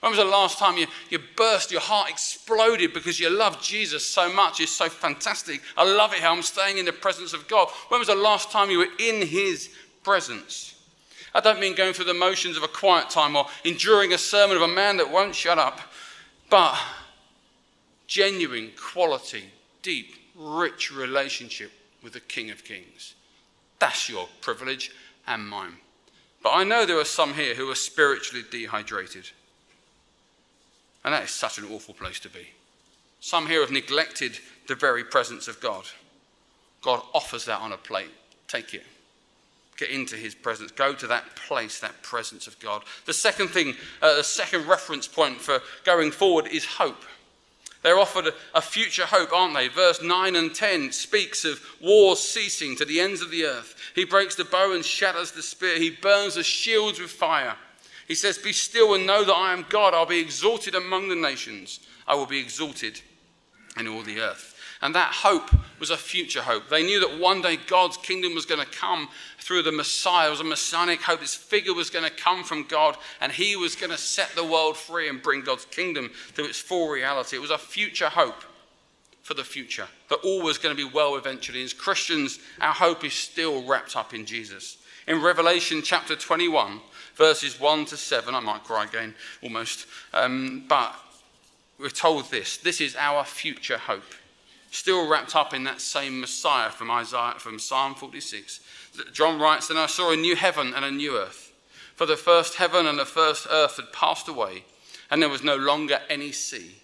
When 0.00 0.12
was 0.12 0.18
the 0.18 0.24
last 0.24 0.58
time 0.58 0.78
you, 0.78 0.86
you 1.10 1.18
burst, 1.36 1.70
your 1.70 1.80
heart 1.80 2.08
exploded 2.08 2.94
because 2.94 3.20
you 3.20 3.28
love 3.28 3.60
Jesus 3.60 4.04
so 4.04 4.32
much? 4.32 4.58
It's 4.60 4.72
so 4.72 4.88
fantastic. 4.88 5.60
I 5.76 5.84
love 5.84 6.14
it 6.14 6.20
how 6.20 6.32
I'm 6.34 6.42
staying 6.42 6.78
in 6.78 6.86
the 6.86 6.92
presence 6.92 7.34
of 7.34 7.46
God. 7.48 7.68
When 7.88 7.98
was 7.98 8.08
the 8.08 8.14
last 8.14 8.50
time 8.50 8.70
you 8.70 8.78
were 8.78 8.88
in 8.98 9.26
His 9.26 9.70
presence? 10.02 10.74
I 11.34 11.40
don't 11.40 11.60
mean 11.60 11.74
going 11.74 11.92
through 11.92 12.06
the 12.06 12.14
motions 12.14 12.56
of 12.56 12.62
a 12.62 12.68
quiet 12.68 13.10
time 13.10 13.36
or 13.36 13.46
enduring 13.64 14.12
a 14.12 14.18
sermon 14.18 14.56
of 14.56 14.62
a 14.62 14.68
man 14.68 14.96
that 14.96 15.10
won't 15.10 15.34
shut 15.34 15.58
up, 15.58 15.80
but 16.48 16.76
genuine, 18.06 18.72
quality, 18.76 19.44
deep, 19.82 20.14
rich 20.34 20.90
relationship 20.90 21.70
with 22.02 22.14
the 22.14 22.20
King 22.20 22.50
of 22.50 22.64
Kings. 22.64 23.14
That's 23.78 24.08
your 24.08 24.28
privilege 24.40 24.92
and 25.26 25.46
mine. 25.46 25.74
But 26.42 26.50
I 26.50 26.64
know 26.64 26.86
there 26.86 26.98
are 26.98 27.04
some 27.04 27.34
here 27.34 27.54
who 27.54 27.70
are 27.70 27.76
spiritually 27.76 28.44
dehydrated. 28.50 29.30
And 31.04 31.14
that 31.14 31.24
is 31.24 31.30
such 31.30 31.58
an 31.58 31.64
awful 31.70 31.94
place 31.94 32.20
to 32.20 32.28
be. 32.28 32.48
Some 33.20 33.46
here 33.46 33.60
have 33.60 33.70
neglected 33.70 34.38
the 34.66 34.74
very 34.74 35.04
presence 35.04 35.48
of 35.48 35.60
God. 35.60 35.84
God 36.82 37.02
offers 37.14 37.44
that 37.46 37.60
on 37.60 37.72
a 37.72 37.76
plate. 37.76 38.10
Take 38.48 38.74
it. 38.74 38.84
Get 39.76 39.90
into 39.90 40.16
his 40.16 40.34
presence. 40.34 40.70
Go 40.72 40.94
to 40.94 41.06
that 41.06 41.36
place, 41.36 41.80
that 41.80 42.02
presence 42.02 42.46
of 42.46 42.58
God. 42.60 42.82
The 43.06 43.12
second 43.12 43.48
thing, 43.48 43.74
uh, 44.02 44.16
the 44.16 44.24
second 44.24 44.66
reference 44.66 45.06
point 45.06 45.40
for 45.40 45.60
going 45.84 46.10
forward 46.10 46.48
is 46.48 46.64
hope. 46.64 47.02
They're 47.82 47.98
offered 47.98 48.34
a 48.54 48.60
future 48.60 49.06
hope, 49.06 49.32
aren't 49.32 49.54
they? 49.54 49.68
Verse 49.68 50.02
9 50.02 50.36
and 50.36 50.54
10 50.54 50.92
speaks 50.92 51.46
of 51.46 51.60
wars 51.80 52.20
ceasing 52.20 52.76
to 52.76 52.84
the 52.84 53.00
ends 53.00 53.22
of 53.22 53.30
the 53.30 53.44
earth. 53.44 53.74
He 53.94 54.04
breaks 54.04 54.34
the 54.34 54.44
bow 54.44 54.74
and 54.74 54.84
shatters 54.84 55.32
the 55.32 55.42
spear. 55.42 55.78
He 55.78 55.90
burns 55.90 56.34
the 56.34 56.42
shields 56.42 57.00
with 57.00 57.10
fire. 57.10 57.56
He 58.10 58.16
says, 58.16 58.38
Be 58.38 58.52
still 58.52 58.94
and 58.94 59.06
know 59.06 59.22
that 59.22 59.32
I 59.32 59.52
am 59.52 59.64
God. 59.68 59.94
I'll 59.94 60.04
be 60.04 60.18
exalted 60.18 60.74
among 60.74 61.08
the 61.08 61.14
nations. 61.14 61.78
I 62.08 62.16
will 62.16 62.26
be 62.26 62.40
exalted 62.40 63.00
in 63.78 63.86
all 63.86 64.02
the 64.02 64.18
earth. 64.18 64.56
And 64.82 64.92
that 64.96 65.12
hope 65.12 65.48
was 65.78 65.90
a 65.90 65.96
future 65.96 66.42
hope. 66.42 66.68
They 66.68 66.82
knew 66.82 66.98
that 66.98 67.20
one 67.20 67.40
day 67.40 67.56
God's 67.68 67.96
kingdom 67.96 68.34
was 68.34 68.46
going 68.46 68.60
to 68.60 68.66
come 68.66 69.08
through 69.38 69.62
the 69.62 69.70
Messiah. 69.70 70.26
It 70.26 70.30
was 70.32 70.40
a 70.40 70.44
messianic 70.44 71.00
hope. 71.00 71.20
This 71.20 71.36
figure 71.36 71.72
was 71.72 71.88
going 71.88 72.04
to 72.04 72.10
come 72.10 72.42
from 72.42 72.64
God, 72.64 72.96
and 73.20 73.30
he 73.30 73.54
was 73.54 73.76
going 73.76 73.92
to 73.92 73.96
set 73.96 74.30
the 74.30 74.44
world 74.44 74.76
free 74.76 75.08
and 75.08 75.22
bring 75.22 75.42
God's 75.42 75.66
kingdom 75.66 76.10
to 76.34 76.44
its 76.44 76.58
full 76.58 76.88
reality. 76.88 77.36
It 77.36 77.40
was 77.40 77.52
a 77.52 77.58
future 77.58 78.08
hope 78.08 78.42
for 79.22 79.34
the 79.34 79.44
future, 79.44 79.86
that 80.08 80.18
all 80.24 80.42
was 80.42 80.58
going 80.58 80.76
to 80.76 80.88
be 80.88 80.92
well 80.92 81.14
eventually. 81.14 81.62
As 81.62 81.72
Christians, 81.72 82.40
our 82.60 82.74
hope 82.74 83.04
is 83.04 83.12
still 83.12 83.64
wrapped 83.68 83.94
up 83.94 84.14
in 84.14 84.26
Jesus. 84.26 84.78
In 85.06 85.22
Revelation 85.22 85.82
chapter 85.84 86.16
21, 86.16 86.80
verses 87.16 87.58
1 87.58 87.86
to 87.86 87.96
7. 87.96 88.34
I 88.34 88.40
might 88.40 88.64
cry 88.64 88.84
again 88.84 89.14
almost. 89.42 89.86
Um, 90.12 90.64
but 90.68 90.94
we're 91.78 91.88
told 91.88 92.30
this 92.30 92.56
this 92.58 92.80
is 92.80 92.96
our 92.96 93.24
future 93.24 93.78
hope. 93.78 94.14
Still 94.70 95.08
wrapped 95.08 95.34
up 95.34 95.52
in 95.52 95.64
that 95.64 95.80
same 95.80 96.20
Messiah 96.20 96.70
from 96.70 96.90
Isaiah, 96.90 97.34
from 97.38 97.58
Psalm 97.58 97.94
46. 97.94 98.60
John 99.12 99.40
writes, 99.40 99.66
Then 99.66 99.76
I 99.76 99.86
saw 99.86 100.12
a 100.12 100.16
new 100.16 100.36
heaven 100.36 100.72
and 100.74 100.84
a 100.84 100.90
new 100.90 101.16
earth. 101.16 101.52
For 101.96 102.06
the 102.06 102.16
first 102.16 102.54
heaven 102.54 102.86
and 102.86 102.98
the 102.98 103.04
first 103.04 103.46
earth 103.50 103.76
had 103.76 103.92
passed 103.92 104.28
away, 104.28 104.64
and 105.10 105.20
there 105.20 105.28
was 105.28 105.42
no 105.42 105.56
longer 105.56 106.00
any 106.08 106.32
sea. 106.32 106.76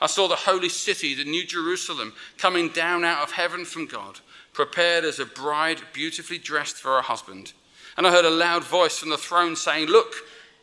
I 0.00 0.06
saw 0.06 0.28
the 0.28 0.36
holy 0.36 0.68
city, 0.68 1.14
the 1.14 1.24
new 1.24 1.44
Jerusalem, 1.44 2.12
coming 2.38 2.68
down 2.68 3.04
out 3.04 3.22
of 3.22 3.32
heaven 3.32 3.64
from 3.64 3.86
God, 3.86 4.20
prepared 4.52 5.04
as 5.04 5.18
a 5.18 5.26
bride 5.26 5.82
beautifully 5.92 6.38
dressed 6.38 6.76
for 6.76 6.96
her 6.96 7.02
husband. 7.02 7.52
And 7.96 8.06
I 8.06 8.10
heard 8.10 8.24
a 8.24 8.30
loud 8.30 8.64
voice 8.64 8.98
from 8.98 9.08
the 9.08 9.16
throne 9.16 9.56
saying, 9.56 9.88
Look, 9.88 10.14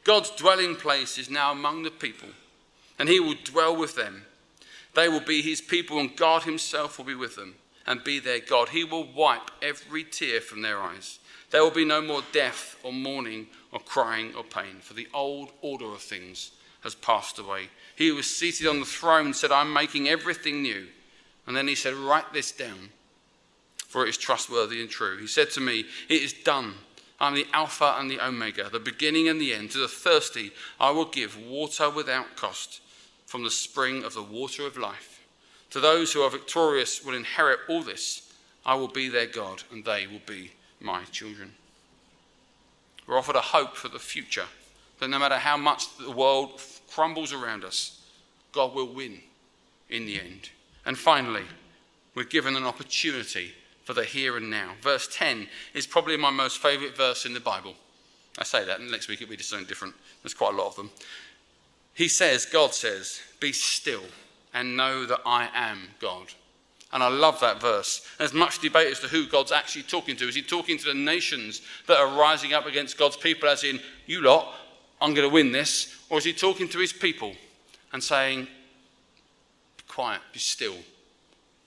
God's 0.04 0.30
dwelling 0.32 0.76
place 0.76 1.18
is 1.18 1.30
now 1.30 1.52
among 1.52 1.84
the 1.84 1.92
people, 1.92 2.30
and 3.00 3.10
he 3.10 3.20
will 3.20 3.36
dwell 3.44 3.76
with 3.76 3.96
them. 3.96 4.24
They 4.96 5.10
will 5.10 5.22
be 5.22 5.42
his 5.42 5.62
people, 5.62 6.00
and 6.00 6.16
God 6.16 6.44
himself 6.44 6.98
will 6.98 7.06
be 7.06 7.16
with 7.16 7.36
them 7.36 7.56
and 7.88 8.04
be 8.04 8.20
their 8.20 8.40
God. 8.40 8.70
He 8.70 8.84
will 8.84 9.06
wipe 9.06 9.50
every 9.62 10.04
tear 10.04 10.42
from 10.42 10.62
their 10.62 10.80
eyes. 10.80 11.20
There 11.50 11.64
will 11.64 11.72
be 11.72 11.86
no 11.86 12.02
more 12.02 12.24
death 12.32 12.78
or 12.84 12.94
mourning 12.94 13.48
or 13.72 13.80
crying 13.80 14.34
or 14.36 14.44
pain, 14.44 14.78
for 14.82 14.94
the 14.94 15.08
old 15.14 15.50
order 15.62 15.86
of 15.86 16.02
things 16.02 16.52
has 16.82 16.96
passed 16.96 17.40
away. 17.40 17.70
He 17.96 18.10
who 18.10 18.16
was 18.16 18.30
seated 18.30 18.68
on 18.68 18.80
the 18.80 18.86
throne 18.86 19.34
said, 19.34 19.52
I'm 19.52 19.72
making 19.72 20.10
everything 20.10 20.62
new. 20.62 20.88
And 21.48 21.56
then 21.56 21.68
he 21.68 21.76
said, 21.76 21.94
Write 21.94 22.34
this 22.34 22.52
down, 22.52 22.90
for 23.88 24.06
it 24.06 24.10
is 24.10 24.18
trustworthy 24.18 24.82
and 24.82 24.90
true. 24.90 25.18
He 25.18 25.28
said 25.28 25.52
to 25.52 25.62
me, 25.62 25.86
It 26.10 26.22
is 26.22 26.34
done. 26.34 26.74
I'm 27.24 27.36
the 27.36 27.48
Alpha 27.54 27.96
and 27.98 28.12
the 28.12 28.20
Omega, 28.20 28.70
the 28.70 28.82
beginning 28.82 29.30
and 29.30 29.40
the 29.40 29.54
end. 29.54 29.72
To 29.72 29.78
the 29.78 29.88
thirsty, 29.88 30.52
I 30.78 30.92
will 30.92 31.06
give 31.06 31.42
water 31.42 31.90
without 31.90 32.36
cost 32.36 32.82
from 33.26 33.46
the 33.46 33.50
spring 33.50 34.04
of 34.04 34.14
the 34.14 34.22
water 34.22 34.68
of 34.68 34.76
life. 34.76 35.22
To 35.70 35.80
those 35.80 36.12
who 36.12 36.22
are 36.22 36.30
victorious 36.30 37.02
will 37.02 37.16
inherit 37.16 37.60
all 37.70 37.82
this. 37.82 38.34
I 38.66 38.76
will 38.76 38.90
be 38.90 39.08
their 39.08 39.26
God, 39.26 39.64
and 39.72 39.86
they 39.86 40.06
will 40.06 40.20
be 40.26 40.52
my 40.82 41.06
children. 41.06 41.54
We're 43.08 43.18
offered 43.18 43.38
a 43.38 43.42
hope 43.42 43.78
for 43.78 43.88
the 43.88 44.00
future 44.00 44.48
that 45.00 45.10
no 45.10 45.18
matter 45.18 45.38
how 45.38 45.56
much 45.56 45.96
the 45.98 46.12
world 46.12 46.62
crumbles 46.92 47.32
around 47.32 47.64
us, 47.64 48.02
God 48.52 48.76
will 48.76 48.94
win 48.94 49.22
in 49.90 50.06
the 50.06 50.20
end. 50.20 50.50
And 50.86 50.98
finally, 50.98 51.46
we're 52.16 52.26
given 52.26 52.58
an 52.58 52.66
opportunity 52.66 53.54
for 53.84 53.94
the 53.94 54.04
here 54.04 54.38
and 54.38 54.50
now. 54.50 54.72
Verse 54.82 55.08
10 55.12 55.48
is 55.74 55.86
probably 55.86 56.18
my 56.18 56.30
most 56.30 56.60
favourite 56.60 56.96
verse 56.96 57.26
in 57.26 57.34
the 57.34 57.40
Bible. 57.40 57.76
I 58.38 58.44
say 58.44 58.66
that, 58.66 58.80
and 58.80 58.90
next 58.90 59.08
week 59.08 59.22
it'll 59.22 59.32
be 59.32 59.38
just 59.38 59.50
something 59.50 59.68
different. 59.68 59.94
There's 60.24 60.34
quite 60.34 60.54
a 60.54 60.58
lot 60.58 60.68
of 60.68 60.76
them. 60.76 60.90
He 61.94 62.08
says, 62.08 62.46
God 62.46 62.74
says, 62.74 63.22
Be 63.40 63.52
still 63.52 64.04
and 64.54 64.78
know 64.78 65.06
that 65.06 65.22
I 65.26 65.50
am 65.54 65.90
God. 66.00 66.28
And 66.92 67.02
I 67.02 67.08
love 67.08 67.40
that 67.40 67.60
verse. 67.60 68.08
There's 68.20 68.34
much 68.34 68.60
debate 68.60 68.92
as 68.92 69.00
to 69.00 69.08
who 69.08 69.28
God's 69.28 69.52
actually 69.52 69.84
talking 69.84 70.16
to. 70.18 70.28
Is 70.28 70.36
he 70.36 70.44
talking 70.44 70.78
to 70.78 70.86
the 70.86 70.94
nations 70.94 71.62
that 71.88 71.98
are 71.98 72.20
rising 72.20 72.54
up 72.54 72.68
against 72.68 73.00
God's 73.00 73.18
people, 73.18 73.50
as 73.50 73.64
in, 73.64 73.80
you 74.06 74.22
lot, 74.22 74.54
I'm 75.02 75.16
going 75.16 75.28
to 75.28 75.34
win 75.34 75.52
this? 75.52 75.96
Or 76.10 76.20
is 76.20 76.24
he 76.24 76.34
talking 76.34 76.70
to 76.70 76.78
his 76.78 76.94
people 76.94 77.34
and 77.92 78.04
saying, 78.04 78.44
Be 78.44 79.84
quiet, 79.88 80.22
be 80.32 80.40
still, 80.40 80.76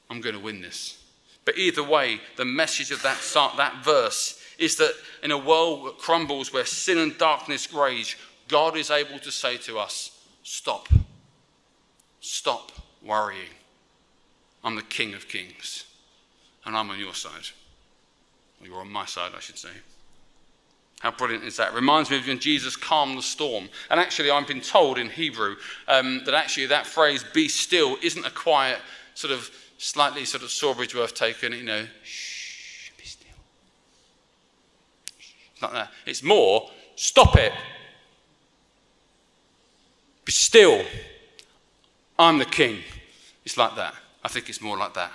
I'm 0.08 0.20
going 0.20 0.36
to 0.36 0.40
win 0.40 0.60
this? 0.60 1.02
But 1.46 1.56
either 1.56 1.82
way, 1.82 2.20
the 2.36 2.44
message 2.44 2.90
of 2.90 3.00
that, 3.02 3.18
that 3.56 3.82
verse 3.82 4.38
is 4.58 4.76
that 4.76 4.92
in 5.22 5.30
a 5.30 5.38
world 5.38 5.86
that 5.86 5.98
crumbles, 5.98 6.52
where 6.52 6.66
sin 6.66 6.98
and 6.98 7.16
darkness 7.16 7.72
rage, 7.72 8.18
God 8.48 8.76
is 8.76 8.90
able 8.90 9.18
to 9.20 9.30
say 9.30 9.56
to 9.58 9.78
us, 9.78 10.12
Stop. 10.42 10.88
Stop 12.20 12.72
worrying. 13.02 13.48
I'm 14.62 14.76
the 14.76 14.82
King 14.82 15.14
of 15.14 15.28
Kings, 15.28 15.84
and 16.64 16.76
I'm 16.76 16.90
on 16.90 16.98
your 16.98 17.14
side. 17.14 17.48
You're 18.62 18.80
on 18.80 18.90
my 18.90 19.06
side, 19.06 19.32
I 19.36 19.40
should 19.40 19.58
say. 19.58 19.70
How 21.00 21.10
brilliant 21.12 21.44
is 21.44 21.56
that? 21.58 21.74
Reminds 21.74 22.10
me 22.10 22.18
of 22.18 22.26
when 22.26 22.40
Jesus 22.40 22.74
calmed 22.74 23.18
the 23.18 23.22
storm. 23.22 23.68
And 23.90 24.00
actually, 24.00 24.30
I've 24.30 24.48
been 24.48 24.60
told 24.60 24.98
in 24.98 25.10
Hebrew 25.10 25.56
um, 25.86 26.22
that 26.24 26.34
actually 26.34 26.66
that 26.66 26.86
phrase, 26.86 27.24
be 27.34 27.48
still, 27.48 27.96
isn't 28.02 28.24
a 28.24 28.30
quiet 28.30 28.78
sort 29.14 29.32
of 29.32 29.50
slightly 29.78 30.24
sort 30.24 30.42
of 30.42 30.48
Sawbridgeworth 30.48 31.14
taken, 31.14 31.52
you 31.52 31.62
know, 31.62 31.86
shh, 32.02 32.90
be 32.96 33.04
still. 33.04 33.28
It's 35.18 35.62
not 35.62 35.72
that. 35.72 35.90
It's 36.06 36.22
more, 36.22 36.70
stop 36.96 37.36
it. 37.36 37.52
Be 40.24 40.32
still. 40.32 40.84
I'm 42.18 42.38
the 42.38 42.44
king. 42.44 42.80
It's 43.44 43.56
like 43.56 43.76
that. 43.76 43.94
I 44.24 44.28
think 44.28 44.48
it's 44.48 44.60
more 44.60 44.76
like 44.76 44.94
that. 44.94 45.12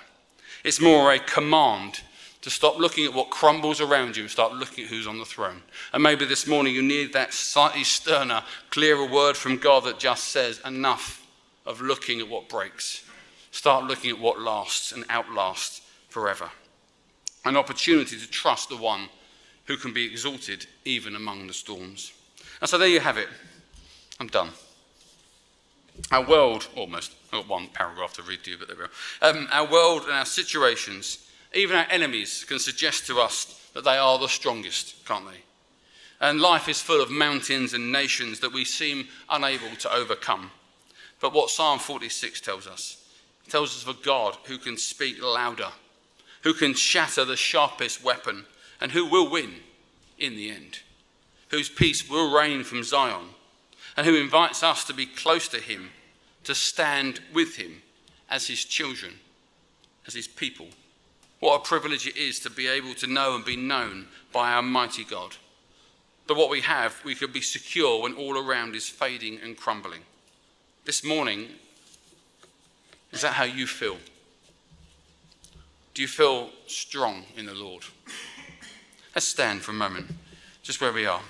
It's 0.63 0.79
more 0.79 1.11
a 1.11 1.19
command 1.19 2.01
to 2.41 2.49
stop 2.49 2.79
looking 2.79 3.05
at 3.05 3.13
what 3.13 3.29
crumbles 3.29 3.81
around 3.81 4.15
you 4.15 4.23
and 4.23 4.31
start 4.31 4.53
looking 4.53 4.85
at 4.85 4.89
who's 4.89 5.07
on 5.07 5.19
the 5.19 5.25
throne. 5.25 5.61
And 5.93 6.01
maybe 6.01 6.25
this 6.25 6.47
morning 6.47 6.73
you 6.73 6.81
need 6.81 7.13
that 7.13 7.33
slightly 7.33 7.83
sterner, 7.83 8.43
clearer 8.69 9.05
word 9.05 9.37
from 9.37 9.57
God 9.57 9.83
that 9.83 9.99
just 9.99 10.25
says, 10.29 10.59
enough 10.65 11.25
of 11.65 11.81
looking 11.81 12.19
at 12.19 12.27
what 12.27 12.49
breaks. 12.49 13.03
Start 13.51 13.85
looking 13.85 14.11
at 14.11 14.19
what 14.19 14.41
lasts 14.41 14.91
and 14.91 15.05
outlasts 15.09 15.81
forever. 16.09 16.49
An 17.45 17.57
opportunity 17.57 18.17
to 18.17 18.29
trust 18.29 18.69
the 18.69 18.77
one 18.77 19.09
who 19.65 19.77
can 19.77 19.93
be 19.93 20.05
exalted 20.05 20.65
even 20.85 21.15
among 21.15 21.47
the 21.47 21.53
storms. 21.53 22.13
And 22.59 22.69
so 22.69 22.77
there 22.77 22.87
you 22.87 22.99
have 22.99 23.17
it. 23.17 23.27
I'm 24.19 24.27
done. 24.27 24.49
Our 26.11 26.25
world, 26.25 26.67
almost, 26.75 27.13
I've 27.25 27.41
got 27.41 27.49
one 27.49 27.67
paragraph 27.67 28.13
to 28.13 28.23
read 28.23 28.43
to 28.43 28.51
you, 28.51 28.57
but 28.57 28.67
there 28.67 28.77
we 28.77 28.83
go. 28.83 29.39
Um, 29.39 29.47
our 29.51 29.69
world 29.69 30.03
and 30.03 30.13
our 30.13 30.25
situations, 30.25 31.27
even 31.53 31.75
our 31.75 31.87
enemies, 31.89 32.45
can 32.47 32.59
suggest 32.59 33.07
to 33.07 33.19
us 33.19 33.69
that 33.73 33.83
they 33.83 33.97
are 33.97 34.17
the 34.17 34.27
strongest, 34.27 35.05
can't 35.05 35.25
they? 35.25 35.39
And 36.19 36.39
life 36.39 36.69
is 36.69 36.81
full 36.81 37.01
of 37.01 37.09
mountains 37.09 37.73
and 37.73 37.91
nations 37.91 38.39
that 38.39 38.53
we 38.53 38.63
seem 38.63 39.07
unable 39.29 39.75
to 39.79 39.93
overcome. 39.93 40.51
But 41.19 41.33
what 41.33 41.49
Psalm 41.49 41.79
46 41.79 42.41
tells 42.41 42.67
us 42.67 43.00
tells 43.51 43.75
us 43.75 43.83
of 43.83 43.99
a 43.99 44.05
God 44.05 44.37
who 44.45 44.57
can 44.57 44.77
speak 44.77 45.21
louder, 45.21 45.69
who 46.43 46.53
can 46.53 46.73
shatter 46.73 47.25
the 47.25 47.35
sharpest 47.35 48.03
weapon, 48.03 48.45
and 48.79 48.91
who 48.91 49.05
will 49.05 49.29
win 49.29 49.55
in 50.17 50.35
the 50.35 50.49
end, 50.49 50.79
whose 51.49 51.69
peace 51.69 52.09
will 52.09 52.33
reign 52.33 52.63
from 52.63 52.83
Zion, 52.83 53.25
and 53.97 54.07
who 54.07 54.15
invites 54.15 54.63
us 54.63 54.85
to 54.85 54.93
be 54.93 55.05
close 55.05 55.47
to 55.49 55.59
him, 55.59 55.89
to 56.45 56.55
stand 56.55 57.19
with 57.33 57.57
him 57.57 57.81
as 58.29 58.47
his 58.47 58.63
children, 58.63 59.13
as 60.07 60.13
his 60.13 60.27
people. 60.27 60.67
What 61.41 61.57
a 61.57 61.67
privilege 61.67 62.07
it 62.07 62.17
is 62.17 62.39
to 62.39 62.49
be 62.49 62.67
able 62.67 62.93
to 62.95 63.07
know 63.07 63.35
and 63.35 63.43
be 63.43 63.57
known 63.57 64.07
by 64.31 64.53
our 64.53 64.61
mighty 64.61 65.03
God. 65.03 65.35
That 66.27 66.37
what 66.37 66.49
we 66.49 66.61
have, 66.61 67.03
we 67.03 67.15
can 67.15 67.31
be 67.31 67.41
secure 67.41 68.01
when 68.01 68.13
all 68.13 68.37
around 68.37 68.75
is 68.75 68.87
fading 68.87 69.39
and 69.43 69.57
crumbling. 69.57 70.01
This 70.85 71.03
morning, 71.03 71.47
is 73.11 73.21
that 73.21 73.33
how 73.33 73.43
you 73.43 73.67
feel? 73.67 73.97
Do 75.93 76.01
you 76.01 76.07
feel 76.07 76.49
strong 76.67 77.23
in 77.35 77.45
the 77.45 77.53
Lord? 77.53 77.83
Let's 79.13 79.27
stand 79.27 79.61
for 79.61 79.71
a 79.71 79.75
moment, 79.75 80.07
just 80.63 80.79
where 80.79 80.93
we 80.93 81.05
are. 81.05 81.21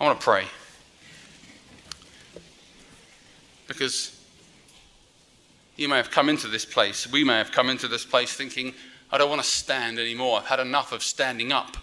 I 0.00 0.04
want 0.04 0.18
to 0.18 0.24
pray. 0.24 0.46
Because 3.68 4.18
you 5.76 5.88
may 5.88 5.96
have 5.96 6.10
come 6.10 6.28
into 6.28 6.48
this 6.48 6.64
place, 6.64 7.10
we 7.10 7.22
may 7.22 7.36
have 7.36 7.52
come 7.52 7.68
into 7.68 7.88
this 7.88 8.04
place 8.04 8.32
thinking, 8.32 8.72
I 9.10 9.18
don't 9.18 9.28
want 9.28 9.42
to 9.42 9.46
stand 9.46 9.98
anymore. 9.98 10.38
I've 10.38 10.46
had 10.46 10.60
enough 10.60 10.92
of 10.92 11.02
standing 11.02 11.52
up. 11.52 11.76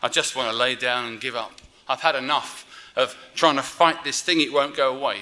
I 0.00 0.08
just 0.08 0.36
want 0.36 0.50
to 0.50 0.56
lay 0.56 0.76
down 0.76 1.06
and 1.06 1.20
give 1.20 1.34
up. 1.34 1.52
I've 1.88 2.00
had 2.00 2.14
enough 2.14 2.64
of 2.96 3.16
trying 3.34 3.56
to 3.56 3.62
fight 3.62 4.04
this 4.04 4.22
thing, 4.22 4.40
it 4.40 4.52
won't 4.52 4.76
go 4.76 4.96
away. 4.96 5.18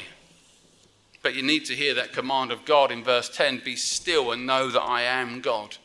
But 1.24 1.34
you 1.34 1.42
need 1.42 1.64
to 1.64 1.74
hear 1.74 1.94
that 1.94 2.12
command 2.12 2.52
of 2.52 2.66
God 2.66 2.92
in 2.92 3.02
verse 3.02 3.30
10 3.30 3.62
be 3.64 3.76
still 3.76 4.30
and 4.30 4.46
know 4.46 4.68
that 4.68 4.82
I 4.82 5.02
am 5.02 5.40
God. 5.40 5.78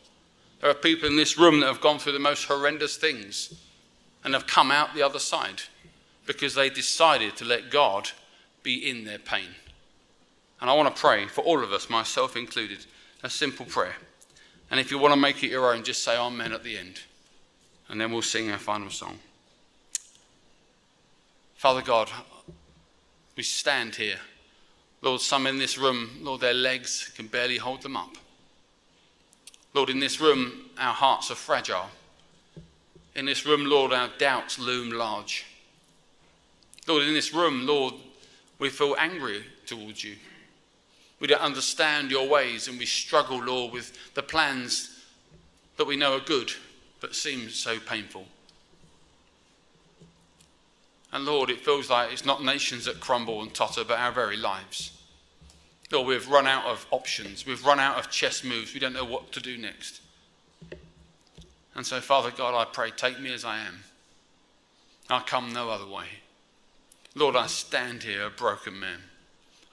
There 0.59 0.69
are 0.69 0.73
people 0.73 1.07
in 1.07 1.15
this 1.15 1.37
room 1.37 1.61
that 1.61 1.67
have 1.67 1.79
gone 1.79 1.97
through 1.97 2.11
the 2.11 2.19
most 2.19 2.43
horrendous 2.43 2.97
things 2.97 3.53
and 4.25 4.33
have 4.33 4.45
come 4.45 4.69
out 4.69 4.93
the 4.93 5.01
other 5.01 5.17
side 5.17 5.61
because 6.25 6.55
they 6.55 6.69
decided 6.69 7.37
to 7.37 7.45
let 7.45 7.71
God 7.71 8.09
be 8.63 8.89
in 8.89 9.05
their 9.05 9.17
pain. 9.17 9.47
And 10.59 10.69
I 10.69 10.73
want 10.73 10.93
to 10.93 11.01
pray 11.01 11.25
for 11.27 11.39
all 11.45 11.63
of 11.63 11.71
us, 11.71 11.89
myself 11.89 12.35
included, 12.35 12.85
a 13.23 13.29
simple 13.29 13.65
prayer. 13.65 13.95
And 14.69 14.77
if 14.77 14.91
you 14.91 14.99
want 14.99 15.13
to 15.13 15.19
make 15.19 15.41
it 15.41 15.51
your 15.51 15.73
own, 15.73 15.85
just 15.85 16.03
say 16.03 16.17
Amen 16.17 16.51
at 16.51 16.65
the 16.65 16.77
end. 16.77 16.99
And 17.87 17.99
then 17.99 18.11
we'll 18.11 18.23
sing 18.23 18.51
our 18.51 18.57
final 18.57 18.89
song. 18.89 19.19
Father 21.55 21.81
God, 21.81 22.11
we 23.37 23.43
stand 23.43 23.95
here. 23.95 24.19
Lord, 25.01 25.21
some 25.21 25.47
in 25.47 25.57
this 25.57 25.77
room, 25.77 26.09
Lord, 26.21 26.41
their 26.41 26.53
legs 26.53 27.11
can 27.15 27.27
barely 27.27 27.57
hold 27.57 27.81
them 27.81 27.95
up. 27.95 28.17
Lord, 29.73 29.89
in 29.89 29.99
this 29.99 30.19
room, 30.19 30.69
our 30.77 30.93
hearts 30.93 31.31
are 31.31 31.35
fragile. 31.35 31.89
In 33.15 33.25
this 33.25 33.45
room, 33.45 33.65
Lord, 33.65 33.93
our 33.93 34.09
doubts 34.17 34.59
loom 34.59 34.91
large. 34.91 35.45
Lord, 36.87 37.03
in 37.03 37.13
this 37.13 37.33
room, 37.33 37.65
Lord, 37.65 37.93
we 38.57 38.69
feel 38.69 38.95
angry 38.97 39.43
towards 39.65 40.03
you. 40.03 40.15
We 41.19 41.27
don't 41.27 41.41
understand 41.41 42.11
your 42.11 42.27
ways 42.27 42.67
and 42.67 42.77
we 42.79 42.85
struggle, 42.85 43.43
Lord, 43.43 43.73
with 43.73 44.13
the 44.13 44.23
plans 44.23 45.05
that 45.77 45.85
we 45.87 45.95
know 45.95 46.17
are 46.17 46.21
good 46.21 46.51
but 46.99 47.15
seem 47.15 47.49
so 47.49 47.79
painful. 47.79 48.25
And 51.11 51.25
Lord, 51.25 51.49
it 51.49 51.61
feels 51.61 51.89
like 51.89 52.11
it's 52.11 52.25
not 52.25 52.43
nations 52.43 52.85
that 52.85 52.99
crumble 52.99 53.41
and 53.41 53.53
totter, 53.53 53.83
but 53.83 53.99
our 53.99 54.11
very 54.11 54.37
lives. 54.37 54.91
Lord, 55.91 56.07
we've 56.07 56.29
run 56.29 56.45
out 56.45 56.65
of 56.65 56.85
options. 56.91 57.45
We've 57.45 57.65
run 57.65 57.79
out 57.79 57.97
of 57.97 58.11
chess 58.11 58.43
moves. 58.43 58.73
We 58.73 58.79
don't 58.79 58.93
know 58.93 59.05
what 59.05 59.31
to 59.31 59.39
do 59.39 59.57
next. 59.57 60.01
And 61.73 61.85
so, 61.85 61.99
Father 61.99 62.31
God, 62.31 62.53
I 62.53 62.65
pray, 62.65 62.91
take 62.91 63.19
me 63.19 63.33
as 63.33 63.43
I 63.43 63.59
am. 63.59 63.79
I 65.09 65.21
come 65.21 65.51
no 65.51 65.69
other 65.69 65.87
way. 65.87 66.05
Lord, 67.15 67.35
I 67.35 67.47
stand 67.47 68.03
here 68.03 68.25
a 68.25 68.29
broken 68.29 68.79
man. 68.79 68.99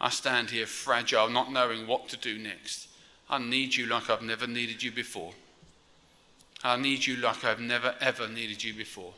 I 0.01 0.09
stand 0.09 0.51
here 0.51 0.67
fragile, 0.67 1.29
not 1.29 1.53
knowing 1.53 1.87
what 1.87 2.09
to 2.11 2.17
do 2.17 2.39
next. 2.39 2.89
I 3.29 3.39
need 3.39 3.75
you 3.75 3.87
like 3.87 4.09
I've 4.09 4.23
never 4.23 4.47
needed 4.47 4.83
you 4.83 4.93
before. 4.93 5.33
I 6.65 6.77
need 6.77 7.07
you 7.07 7.17
like 7.17 7.45
I've 7.45 7.61
never, 7.61 7.95
ever 8.01 8.29
needed 8.29 8.65
you 8.65 8.73
before. 8.73 9.13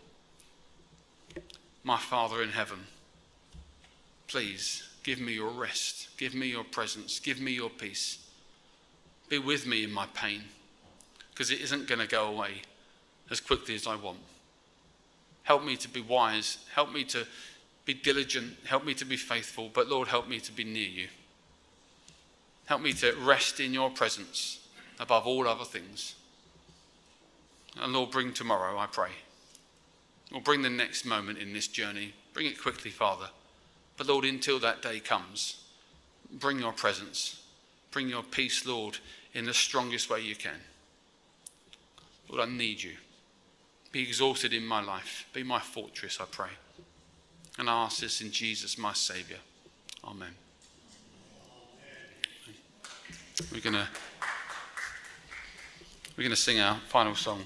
My 1.88 1.96
Father 1.96 2.42
in 2.42 2.50
heaven, 2.50 2.80
please 4.26 4.88
Give 5.08 5.20
me 5.20 5.32
your 5.32 5.48
rest. 5.48 6.08
Give 6.18 6.34
me 6.34 6.48
your 6.48 6.64
presence. 6.64 7.18
Give 7.18 7.40
me 7.40 7.52
your 7.52 7.70
peace. 7.70 8.18
Be 9.30 9.38
with 9.38 9.66
me 9.66 9.82
in 9.84 9.90
my 9.90 10.04
pain 10.12 10.42
because 11.30 11.50
it 11.50 11.62
isn't 11.62 11.88
going 11.88 12.00
to 12.00 12.06
go 12.06 12.26
away 12.26 12.60
as 13.30 13.40
quickly 13.40 13.74
as 13.74 13.86
I 13.86 13.96
want. 13.96 14.18
Help 15.44 15.64
me 15.64 15.76
to 15.76 15.88
be 15.88 16.02
wise. 16.02 16.58
Help 16.74 16.92
me 16.92 17.04
to 17.04 17.26
be 17.86 17.94
diligent. 17.94 18.52
Help 18.66 18.84
me 18.84 18.92
to 18.92 19.06
be 19.06 19.16
faithful. 19.16 19.70
But 19.72 19.88
Lord, 19.88 20.08
help 20.08 20.28
me 20.28 20.40
to 20.40 20.52
be 20.52 20.64
near 20.64 20.88
you. 20.88 21.08
Help 22.66 22.82
me 22.82 22.92
to 22.92 23.16
rest 23.22 23.60
in 23.60 23.72
your 23.72 23.88
presence 23.88 24.60
above 25.00 25.26
all 25.26 25.48
other 25.48 25.64
things. 25.64 26.16
And 27.80 27.94
Lord, 27.94 28.10
bring 28.10 28.34
tomorrow, 28.34 28.76
I 28.76 28.88
pray. 28.88 29.12
Or 30.32 30.40
bring 30.40 30.62
the 30.62 30.70
next 30.70 31.04
moment 31.04 31.38
in 31.38 31.52
this 31.52 31.68
journey. 31.68 32.12
Bring 32.34 32.46
it 32.46 32.60
quickly, 32.60 32.90
Father. 32.90 33.28
But 33.96 34.06
Lord, 34.06 34.24
until 34.24 34.58
that 34.60 34.82
day 34.82 35.00
comes, 35.00 35.64
bring 36.30 36.58
your 36.58 36.72
presence, 36.72 37.42
bring 37.90 38.08
your 38.08 38.22
peace, 38.22 38.66
Lord, 38.66 38.98
in 39.34 39.44
the 39.44 39.54
strongest 39.54 40.10
way 40.10 40.20
you 40.20 40.36
can. 40.36 40.60
Lord, 42.28 42.46
I 42.46 42.50
need 42.50 42.82
you. 42.82 42.92
Be 43.90 44.02
exalted 44.02 44.52
in 44.52 44.66
my 44.66 44.82
life. 44.82 45.26
Be 45.32 45.42
my 45.42 45.58
fortress, 45.58 46.18
I 46.20 46.26
pray. 46.30 46.50
And 47.58 47.68
I 47.68 47.84
ask 47.84 48.00
this 48.00 48.20
in 48.20 48.30
Jesus, 48.30 48.78
my 48.78 48.92
Saviour. 48.92 49.38
Amen. 50.04 50.34
We're 53.52 53.60
going 53.60 53.74
to 53.74 53.88
we're 56.16 56.24
going 56.24 56.30
to 56.30 56.36
sing 56.36 56.58
our 56.58 56.76
final 56.88 57.14
song. 57.14 57.44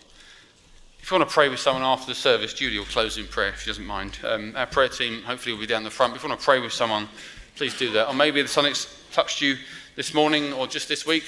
If 1.03 1.11
you 1.11 1.19
want 1.19 1.29
to 1.29 1.35
pray 1.35 1.49
with 1.49 1.59
someone 1.59 1.83
after 1.83 2.07
the 2.07 2.15
service, 2.15 2.55
Julie 2.55 2.79
will 2.79 2.87
close 2.87 3.19
in 3.19 3.27
prayer 3.27 3.49
if 3.49 3.63
she 3.63 3.71
doesn't 3.71 3.85
mind. 3.85 4.21
Um, 4.25 4.55
our 4.57 4.67
prayer 4.67 4.89
team 4.89 5.23
hopefully 5.25 5.53
will 5.53 5.61
be 5.61 5.67
down 5.67 5.83
the 5.83 5.91
front. 5.91 6.15
If 6.15 6.23
you 6.23 6.29
want 6.29 6.39
to 6.39 6.45
pray 6.45 6.61
with 6.61 6.73
someone, 6.73 7.09
please 7.57 7.77
do 7.77 7.91
that. 7.91 8.07
Or 8.07 8.15
maybe 8.15 8.47
something's 8.47 8.87
touched 9.11 9.41
you 9.41 9.57
this 9.97 10.15
morning 10.15 10.53
or 10.53 10.69
just 10.69 10.89
this 10.89 11.05
week, 11.05 11.25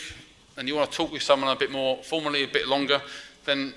and 0.56 0.68
you 0.68 0.76
want 0.76 0.92
to 0.92 0.96
talk 0.96 1.10
with 1.10 1.22
someone 1.22 1.50
a 1.50 1.58
bit 1.58 1.72
more 1.72 1.96
formally, 2.04 2.44
a 2.44 2.48
bit 2.48 2.68
longer, 2.68 3.02
then 3.46 3.74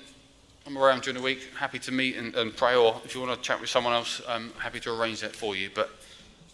I'm 0.68 0.78
around 0.78 1.02
during 1.02 1.16
the 1.16 1.22
week, 1.22 1.48
happy 1.58 1.80
to 1.80 1.90
meet 1.90 2.16
and, 2.16 2.32
and 2.36 2.56
pray. 2.56 2.76
Or 2.76 3.00
if 3.04 3.16
you 3.16 3.20
want 3.20 3.34
to 3.34 3.42
chat 3.42 3.60
with 3.60 3.68
someone 3.68 3.92
else, 3.92 4.22
I'm 4.28 4.52
happy 4.52 4.78
to 4.78 4.92
arrange 4.92 5.20
that 5.22 5.34
for 5.34 5.56
you. 5.56 5.68
But 5.74 5.90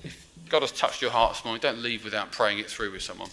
if 0.03 0.27
God 0.49 0.63
has 0.63 0.73
touched 0.73 1.03
your 1.03 1.11
heart 1.11 1.35
this 1.35 1.45
morning, 1.45 1.61
don't 1.61 1.83
leave 1.83 2.03
without 2.03 2.33
praying 2.33 2.61
it 2.61 2.71
through 2.71 2.93
with 2.93 3.03
someone. 3.03 3.29